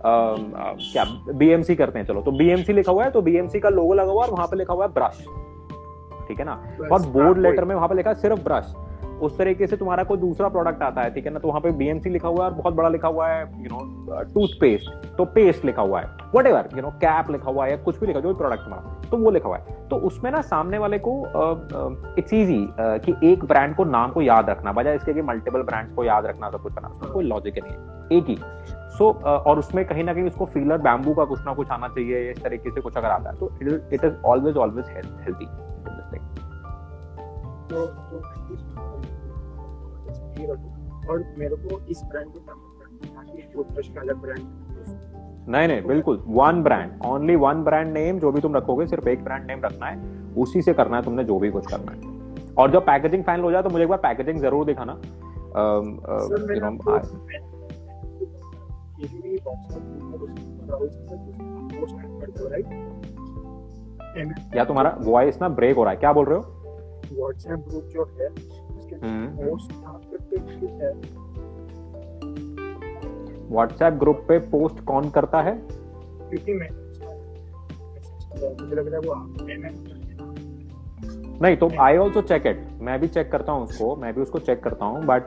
[0.04, 4.12] क्या बीएमसी करते हैं चलो तो बीएमसी लिखा हुआ है तो बीएमसी का लोगो लगा
[4.12, 5.24] हुआ है और वहाँ पे लिखा हुआ है ब्रश
[6.28, 6.52] ठीक है ना?
[6.92, 8.74] और बोर्ड हाँ, लेटर में वहाँ पे लिखा है सिर्फ़ ब्रश
[9.18, 11.38] उस तरीके से तुम्हारा कोई दूसरा प्रोडक्ट आता है, ठीक है ना?
[11.38, 14.22] तो वहाँ पे बीएमसी लिखा हुआ है और बहुत बड़ा लिखा हुआ है यू नो
[14.34, 17.76] टूथपेस्ट तो पेस्ट लिखा हुआ है whatever you know cap लिखा हुआ है या
[17.84, 20.40] कुछ भी लिखा, जो भी प्रोडक्ट तुम्हारा तो वो लिखा हुआ है। तो उसमें ना
[20.42, 21.12] सामने वाले को
[22.18, 25.94] इट्स इजी कि एक ब्रांड को नाम को याद रखना, बजाय इसके कि मल्टीपल ब्रांड्स
[25.94, 28.36] को याद रखना, सब कुछ करना, उसमें कोई लॉजिक नहीं है, एक ही।
[28.98, 32.30] सो और उसमें कहीं ना कहीं उसको फीलर बैम्बू का कुछ ना कुछ आना चाहिए,
[32.30, 33.50] इस तरीके से कुछ अगर आता है तो
[33.92, 35.48] it is always always healthy
[40.38, 40.70] ये रखूँ।
[41.08, 44.40] और मेरे को इस ब्रांड को काम करना है टूथब्रश का अलग ब्रांड
[45.48, 49.24] नहीं नहीं बिल्कुल one brand only one brand name जो भी तुम रखोगे सिर्फ़ एक
[49.24, 49.96] ब्रांड नेम रखना है
[50.36, 51.98] उसी से करना है तुमने जो भी कुछ करना है।
[52.58, 56.46] और जब पैकेजिंग फाइनल हो जाए तो मुझे एक बार पैकेजिंग ज़रूर दिखाना। सर
[62.20, 62.66] कर दो राइट
[64.56, 66.42] या तुम्हारा वॉइस ना ब्रेक हो रहा है। क्या बोल रहे हो?
[67.12, 68.28] व्हाट्सएप ग्रुप जो है
[68.96, 69.46] उसके हम्म।
[73.52, 75.54] व्हाट्सएप ग्रुप पे पोस्ट कौन करता है?
[75.60, 76.68] क्योंकि मैं।
[78.40, 79.36] मुझे लग रहा है वो आप
[81.42, 84.38] नहीं तो आई ऑल्सो चेक इट मैं भी चेक करता हूँ उसको मैं भी उसको
[84.38, 85.22] चेक करता हूँ बट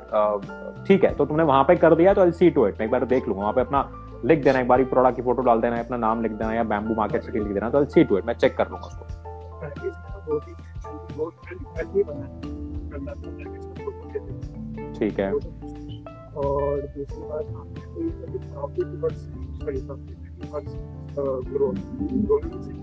[0.87, 2.91] ठीक है तो तुमने वहाँ पे कर दिया तो आई सी टू इट मैं एक
[2.91, 3.91] बार देख लूँगा वहाँ पे अपना
[4.25, 6.95] लिख देना एक बार प्रोडक्ट की फ़ोटो डाल देना अपना नाम लिख देना या बैम्बू
[6.95, 9.05] मार्केट सिटी लिख देना तो आई सी टू इट मैं चेक कर लूँगा उसको.
[14.99, 17.45] ठीक है। और दूसरी बात
[19.61, 19.79] सॉरी
[21.49, 21.75] ग्रोथ
[22.63, 22.77] से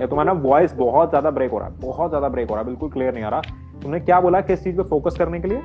[0.00, 2.66] ये तुम्हारा वॉइस बहुत ज़्यादा ब्रेक हो रहा है बहुत ज़्यादा ब्रेक हो रहा है
[2.66, 3.40] बिल्कुल क्लियर नहीं आ रहा।
[3.82, 5.58] तुमने क्या बोला किस चीज़ पे फोकस करने के लिए?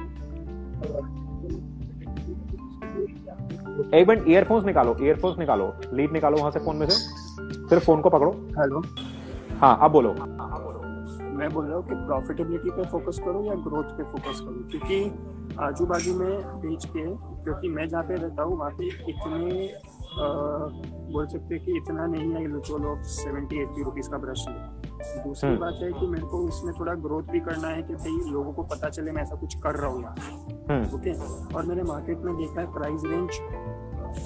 [3.93, 6.95] एक मिनट ईयरफोन्स निकालो ईयरफोन्स निकालो लीड निकालो वहाँ से फ़ोन में से।
[7.69, 8.81] सिर्फ़ फ़ोन को पकड़ो। हेलो।
[9.63, 10.13] हाँ अब बोलो।
[11.37, 14.67] मैं बोल रहा हूँ कि प्रॉफिटेबिलिटी पे फोकस करो या ग्रोथ पे फोकस करो?
[14.71, 17.03] क्योंकि आजू बाजू में बेच के
[17.43, 19.67] क्योंकि मैं जहाँ पे रहता हूँ वहाँ पे इतने
[20.13, 20.27] आ,
[21.13, 25.23] बोल सकते हैं कि इतना नहीं है लो चलो सेवेंटी एट्टी रुपीज़ का ब्रश ले।
[25.23, 28.31] दूसरी हम्म। बात है कि मेरे को इसमें थोड़ा ग्रोथ भी करना है कि भाई
[28.31, 30.15] लोगों को पता चले मैं ऐसा कुछ कर रहा हूँ यहाँ
[30.69, 31.13] हम्म। ओके?
[31.55, 33.29] और मैंने मार्केट में देखा है प्राइस रेंज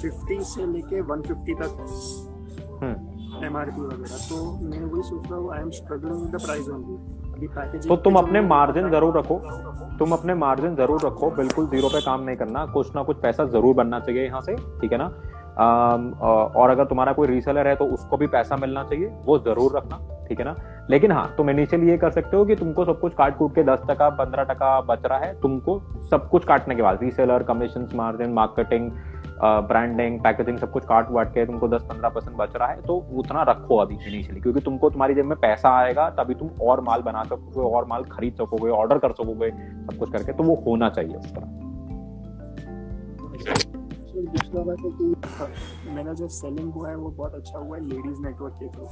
[0.04, 3.07] 50 से लेके 150 तक।
[3.44, 6.96] एम वगैरह। तो मैं वही सोच रहा हूँ I am struggling with the price only
[7.34, 9.40] अभी पैकेजिंग तो तुम अपने मार्जिन ज़रूर रखो।
[10.00, 13.46] तुम अपने मार्जिन ज़रूर रखो। बिल्कुल ज़ीरो पे काम नहीं करना। कुछ ना कुछ पैसा
[13.48, 15.12] ज़रूर बनना चाहिए यहाँ से ठीक है ना?
[15.58, 20.00] और अगर तुम्हारा कोई रीसेलर है तो उसको भी पैसा मिलना चाहिए। वो ज़रूर रखना
[20.28, 20.56] ठीक है ना?
[20.90, 23.64] लेकिन हाँ तुम इनिशियली ये कर सकते हो कि तुमको सब कुछ काट कूट के
[23.64, 25.80] दस टका पंद्रह टका बच रहा है। तुमको
[26.12, 28.92] सब कुछ काटने के बाद reseller commission margin marketing
[29.40, 32.96] branding packaging सब कुछ काट वाट के तुमको दस पंद्रह परसेंट बच रहा है तो
[33.20, 37.02] उतना रखो अभी इनिशियली क्योंकि तुमको तुम्हारी जेब में पैसा आएगा, तभी तुम और माल
[37.02, 40.90] बना सकोगे, और माल खरीद सकोगे ऑर्डर कर सकोगे, सब कुछ करके तो वो होना
[40.90, 41.56] चाहिए उस तरह।
[44.18, 48.22] दूसरा बात है कि मेरा जो सेलिंग हुआ है, वो बहुत अच्छा हुआ है लेडीज़
[48.22, 48.86] नेटवर्क के थ्रू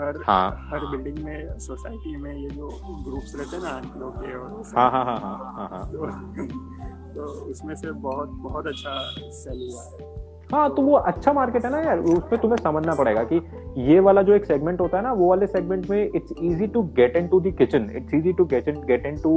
[0.00, 2.68] हर हाँ। हर बिल्डिंग में सोसाइटी में ये जो
[3.04, 6.06] ग्रुप्स रहते हैं ना आंटियों के और हाँ हाँ हाँ हाँ हाँ हाँ। तो,
[7.14, 8.98] तो उसमें से बहुत बहुत अच्छा
[9.42, 10.14] सेल हुआ है।
[10.52, 13.36] हाँ तो वो अच्छा मार्केट है ना यार। उसमें तुम्हें समझना पड़ेगा कि
[13.90, 16.82] ये वाला जो एक सेगमेंट होता है ना वो वाले सेगमेंट में it's easy to
[16.96, 19.32] get into the kitchen it's easy to get in get into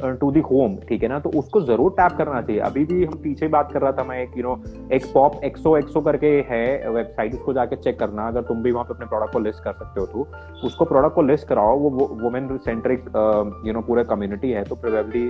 [0.00, 1.18] to the home ठीक है ना?
[1.18, 4.18] तो उसको ज़रूर टैप करना चाहिए। अभी भी हम पीछे बात कर रहा था मैं,
[4.22, 4.56] एक यू नो
[4.92, 8.84] एक पॉप एक्सो एक्सो करके है वेबसाइट उसको जाके चेक करना, अगर तुम भी वहाँ
[8.84, 12.08] पे अपने प्रोडक्ट को लिस्ट कर सकते हो तो। उसको प्रोडक्ट को लिस्ट कराओ, वो
[12.22, 13.04] वुमेन सेंट्रिक
[13.66, 15.26] यू नो पूरे कम्युनिटी है तो प्रोबेबली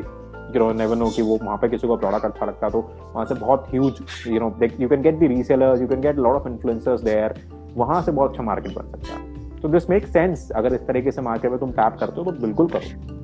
[0.57, 2.81] यू नो कि वो वहाँ पे किसी को प्रोडक्ट अच्छा लगता है तो
[3.15, 6.35] वहाँ से बहुत huge you know you can get the resellers you can get lot
[6.35, 7.35] of influencers there
[7.77, 11.11] वहाँ से बहुत अच्छा मार्केट बन सकता है। तो दिस मेक सेंस अगर इस तरीके
[11.11, 13.21] से मार्केट में तुम टैप करते हो तो बिल्कुल करो।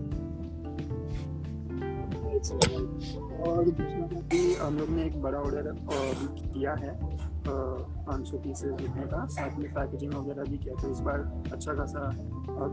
[3.59, 6.93] और दूसरा था कि हम लोग ने एक बड़ा ऑर्डर किया है
[7.47, 11.21] पाँच सौ पीसेज लिखने का। साथ में पैकेजिंग वगैरह भी किया तो इस बार
[11.53, 12.11] अच्छा खासा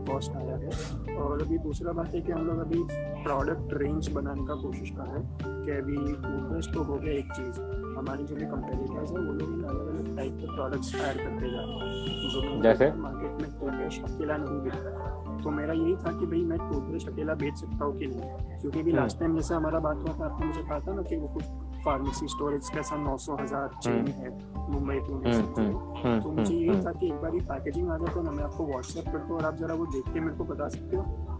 [0.08, 2.82] कॉस्ट आया है। और अभी दूसरा बात है कि हम लोग अभी
[3.24, 7.32] प्रोडक्ट रेंज बनाने का कोशिश कर रहे हैं, कि अभी टूथब्रश तो हो गया एक
[7.32, 7.60] चीज़।
[7.96, 11.50] हमारी जो भी कंपेटिटर्स है वो लोग इन अलग अलग टाइप के प्रोडक्ट्स ऐड करते
[11.50, 12.90] जा रहे हैं जो जैसे?
[12.98, 17.06] मार्केट में टूथब्रश अकेला नहीं बिकता है तो मेरा यही था कि भाई मैं टूथब्रश
[17.08, 20.18] अकेला बेच सकता हूँ कि नहीं क्योंकि भी हम्म। लास्ट टाइम जैसे हमारा बात हुआ
[20.18, 21.44] था आपने मुझे कहा था ना कि वो कुछ
[21.84, 24.30] फार्मेसी स्टोरेज कैसा नौ सौ हज़ार चेन है
[24.70, 27.98] मुंबई पुणे हम्म। हम्म, तो हम्म, मुझे यही हम्म। था कि एक बार पैकेजिंग आ
[27.98, 30.36] जाए तो ना मैं आपको व्हाट्सएप कर दूँ और आप जरा वो देख के मेरे
[30.36, 31.35] को बता सकते हो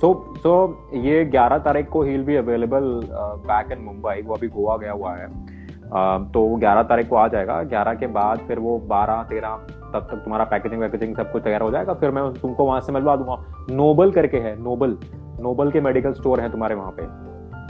[0.00, 3.00] सो सो ये 11 तारीख को ही be available
[3.46, 7.28] back in Mumbai वो अभी गोवा गया हुआ है। Uh, तो 11 तारीख को आ
[7.28, 9.56] जाएगा। 11 के बाद फिर वो 12 13
[9.92, 12.92] तब तक तुम्हारा पैकेजिंग वैकेजिंग सब कुछ तैयार हो जाएगा। फिर मैं तुमको वहाँ से
[12.92, 14.98] मिलवा दूँगा। नोबल करके है नोबल
[15.40, 17.02] नोबल के मेडिकल स्टोर है तुम्हारे वहाँ पे।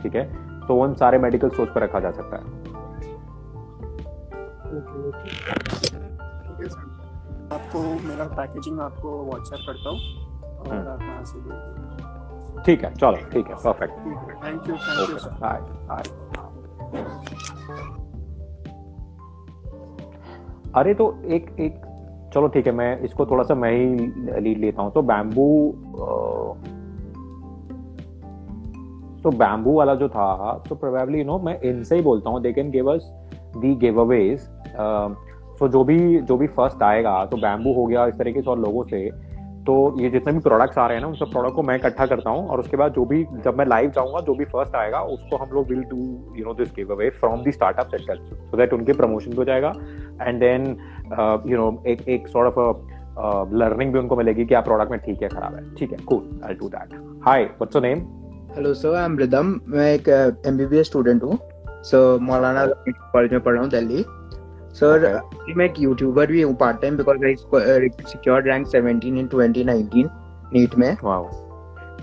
[0.02, 0.48] ठीक है?
[0.66, 2.42] तो उन सारे मेडिकल स्टोर पर रखा जा सकता है।
[7.52, 9.98] आपको मेरा पैकेजिंग आपको व्हाट्सएप करता हूँ।
[10.58, 11.87] और हम्म। आप वहाँ से।
[12.66, 16.02] ठीक है चलो ठीक है perfect thank you thank you sir bye bye
[20.74, 21.80] अरे तो एक एक
[22.34, 25.72] चलो ठीक है मैं इसको थोड़ा सा मैं ही लीड लेता हूँ। तो बैम्बू
[29.22, 32.52] तो बैम्बू वाला जो था तो प्रोबेबली यू नो मैं इनसे ही बोलता हूँ they
[32.52, 33.10] can give us
[33.56, 34.40] the giveaways
[35.58, 38.58] so जो भी जो भी फ़र्स्ट आएगा तो बैम्बू हो गया इस तरीके से और
[38.58, 39.10] लोगों से
[39.68, 42.04] तो ये जितने भी प्रोडक्ट्स आ रहे हैं ना, उन सब प्रोडक्ट को मैं इकट्ठा
[42.06, 45.00] करता हूँ और उसके बाद जो भी, जब मैं लाइव जाऊँगा, जो भी फ़र्स्ट आएगा,
[45.14, 45.96] उसको हम लोग will do
[46.36, 48.16] you know this giveaway from the startup sector
[48.50, 49.72] so that उनके प्रमोशन हो जाएगा
[50.22, 50.66] एंड देन
[51.50, 55.22] यू नो एक एक सॉर्ट ऑफ़ लर्निंग भी उनको मिलेगी कि आप प्रोडक्ट में ठीक
[55.22, 56.94] है खराब है। ठीक है cool I do that
[57.26, 58.06] hi what's your name
[58.56, 60.08] hello sir I am Rhythm मैं एक
[60.46, 61.38] M B B S student हूँ।
[61.84, 64.04] सो मौलाना कॉलेज में पढ़ रहा हूँ दिल्ली
[64.80, 65.20] सर
[65.56, 70.08] मैं एक यूट्यूबर भी हूँ part time because I secured rank 17 in 2019
[70.54, 71.24] NEET में। वाओ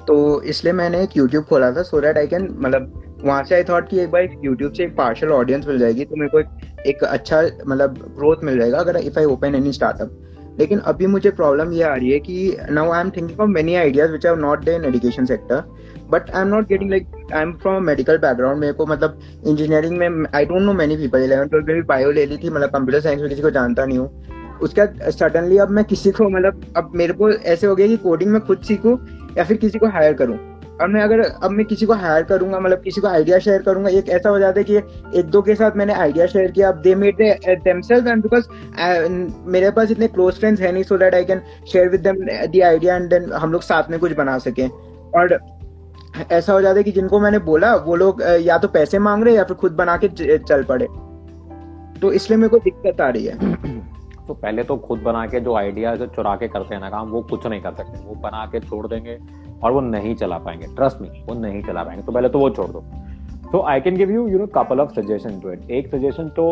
[0.08, 3.64] तो इसलिए मैंने एक यूट्यूब खोला था सो दैट आई कैन मतलब वहाँ से आई
[3.64, 6.48] थॉट कि एक बार यूट्यूब से एक पार्शल ऑडियंस मिल जाएगी तो मेरे को एक,
[6.88, 10.22] एक अच्छा मतलब ग्रोथ मिल जाएगा अगर if I open any startup
[10.60, 13.76] लेकिन अभी मुझे प्रॉब्लम ये आ रही है कि now I am thinking of many
[13.76, 15.64] ideas which are not there in education sector
[16.12, 19.98] but I am not getting like I am from medical background मेरे को मतलब इंजीनियरिंग
[19.98, 22.70] में I don't know many people eleven twelfth में भी bio ले ली थी मतलब
[22.70, 26.30] कंप्यूटर साइंस में किसी को जानता नहीं हूँ। उसके बाद सडनली अब मैं किसी को
[26.30, 28.98] मतलब अब मेरे को ऐसे हो गया कि कोडिंग में खुद सीखूँ
[29.38, 30.38] या फिर किसी को हायर करूँ।
[30.82, 33.90] और मैं अगर, अब मैं किसी को हायर करूँगा मतलब किसी को आइडिया शेयर करूँगा,
[33.90, 34.78] एक ऐसा हो जाता है कि
[35.20, 37.22] एक दो के साथ मैंने आइडिया शेयर किया, अब they made
[37.64, 38.48] themselves and because
[39.50, 41.42] मेरे पास इतने क्लोज फ्रेंड्स है नहीं so that I can
[41.72, 44.68] share with them the idea and then हम लोग साथ में कुछ बना सकें।
[45.10, 45.38] और
[46.32, 49.36] ऐसा हो जाता है कि जिनको मैंने बोला, वो लोग या तो पैसे मांग रहे
[49.36, 50.88] या फिर खुद बना के चल पड़े।
[52.02, 53.84] तो इसलिए मेरे को दिक्कत आ रही है।
[54.28, 57.22] तो पहले तो खुद बना के जो आइडिया चुरा के करते हैं ना काम, वो
[57.22, 59.18] कुछ नहीं कर सकते। वो बना के छोड़ देंगे
[59.64, 62.50] और वो नहीं चला पाएँगे। ट्रस्ट मी वो नहीं चला पाएँगे। तो पहले तो वो
[62.50, 62.84] छोड़ दो।
[63.52, 66.46] तो I can give you you know couple of suggestion to it एक सजेशन तो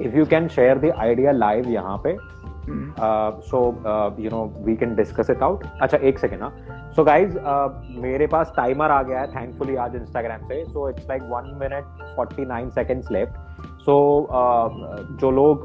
[0.00, 2.16] if you can share the idea live यहाँ पे
[3.50, 3.62] so
[4.18, 6.52] you know we can discuss it out अच्छा एक सेकेंड ना
[6.96, 7.38] सो गाइज़
[8.00, 10.88] मेरे पास टाइमर आ गया है थैंकफुली आज इंस्टाग्राम पे so.
[10.88, 11.84] It's like one minute
[12.16, 13.96] forty nine seconds left So,
[14.40, 14.66] uh,
[15.20, 15.62] जो लोग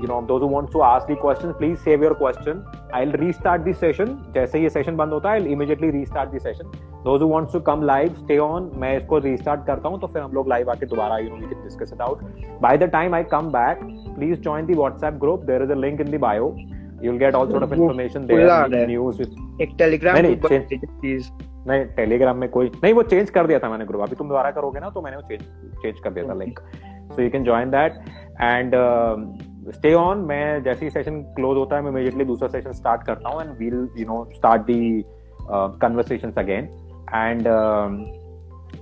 [0.00, 2.60] you know those who want to ask the questions, please save your question.
[2.98, 4.12] I'll restart the session.
[4.34, 6.76] जैसे ये session बंद होता है, I'll immediately restart the session.
[7.06, 8.68] Those who want to come live, stay on.
[8.84, 11.50] मैं इसको restart करता हूँ तो फिर हम लोग live आके दोबारा you know we
[11.54, 12.22] can discuss it out.
[12.68, 13.82] By the time I come back,
[14.20, 15.50] please join the WhatsApp group.
[15.50, 16.54] There is a link in the bio.
[17.02, 18.86] You'll get all sort of information there.
[18.94, 19.26] News.
[19.62, 21.30] एक Telegram please
[21.68, 24.50] नहीं Telegram में कोई नहीं वो change कर दिया था मैंने ग्रुप अभी तुम दोबारा
[24.58, 25.42] करोगे ना तो मैंने वो चेंज
[25.82, 26.60] चेंज कर दिया था link
[27.14, 27.92] so you can join that
[28.40, 28.74] and
[29.74, 33.28] stay on मैं जैसे ही सेशन क्लोज होता है मैं इमीडिएटली दूसरा सेशन स्टार्ट करता
[33.28, 35.04] हूँ and will you know start the
[35.82, 36.68] conversation again
[37.14, 37.48] and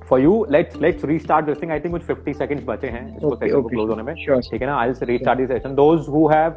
[0.08, 3.34] for you let's let's restart this thing I think कुछ 50 सेकंड्स बचे हैं इसको
[3.36, 4.76] सेशन को क्लोज होने में। ठीक है ना?
[4.76, 6.56] I will restart this session those who have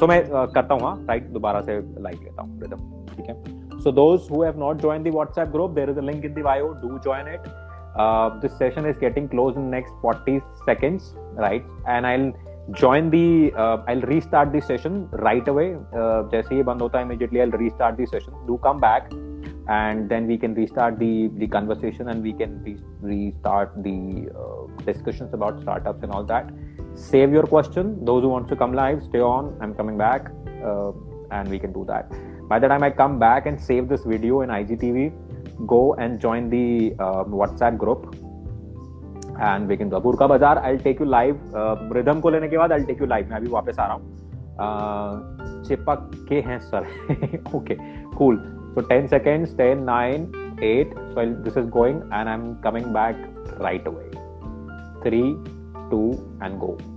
[0.00, 2.76] so मैं uh, करता हूँ राइट हाँ, दोबारा से लाइक लेता हूँ रिदम
[3.16, 3.80] ठीक है?
[3.80, 6.44] So those who have not join the WhatsApp group there is a link in the
[6.44, 7.48] bio do join it
[7.96, 11.64] uh, this session is getting closed in next 40 seconds right?
[11.86, 12.32] And i'll
[12.72, 15.74] join the uh, i'll restart the session right away.
[15.92, 18.32] Uh, jaise immediately i'll restart the session.
[18.46, 19.10] Do come back
[19.68, 24.84] and then we can restart the the conversation and we can re- restart the uh,
[24.84, 26.50] discussions about startups and all that.
[26.94, 28.04] Save your question.
[28.04, 29.56] Those who wants to come live stay on.
[29.60, 30.30] I'm coming back
[30.64, 30.92] uh,
[31.30, 32.10] and we can do that.
[32.48, 35.12] By the time i come back and save this video in igtv
[35.66, 38.14] go and join the uh, WhatsApp group
[39.76, 40.58] can do Burka Bazaar.
[40.58, 41.36] I'll take you live.
[41.54, 43.28] Uh, rhythm को लेने के बाद I'll take you live.
[43.28, 44.16] मैं अभी वापस आ रहा हूँ.
[44.52, 46.86] Uh, चिपक के हैं sir.
[47.54, 47.76] okay,
[48.18, 48.36] cool.
[48.74, 50.32] So 10 seconds, 10, 9,
[50.62, 50.94] 8.
[50.94, 53.16] So I'll, this is going and I'm coming back
[53.60, 54.10] right away.
[55.02, 55.36] 3,
[55.90, 56.91] 2 and go.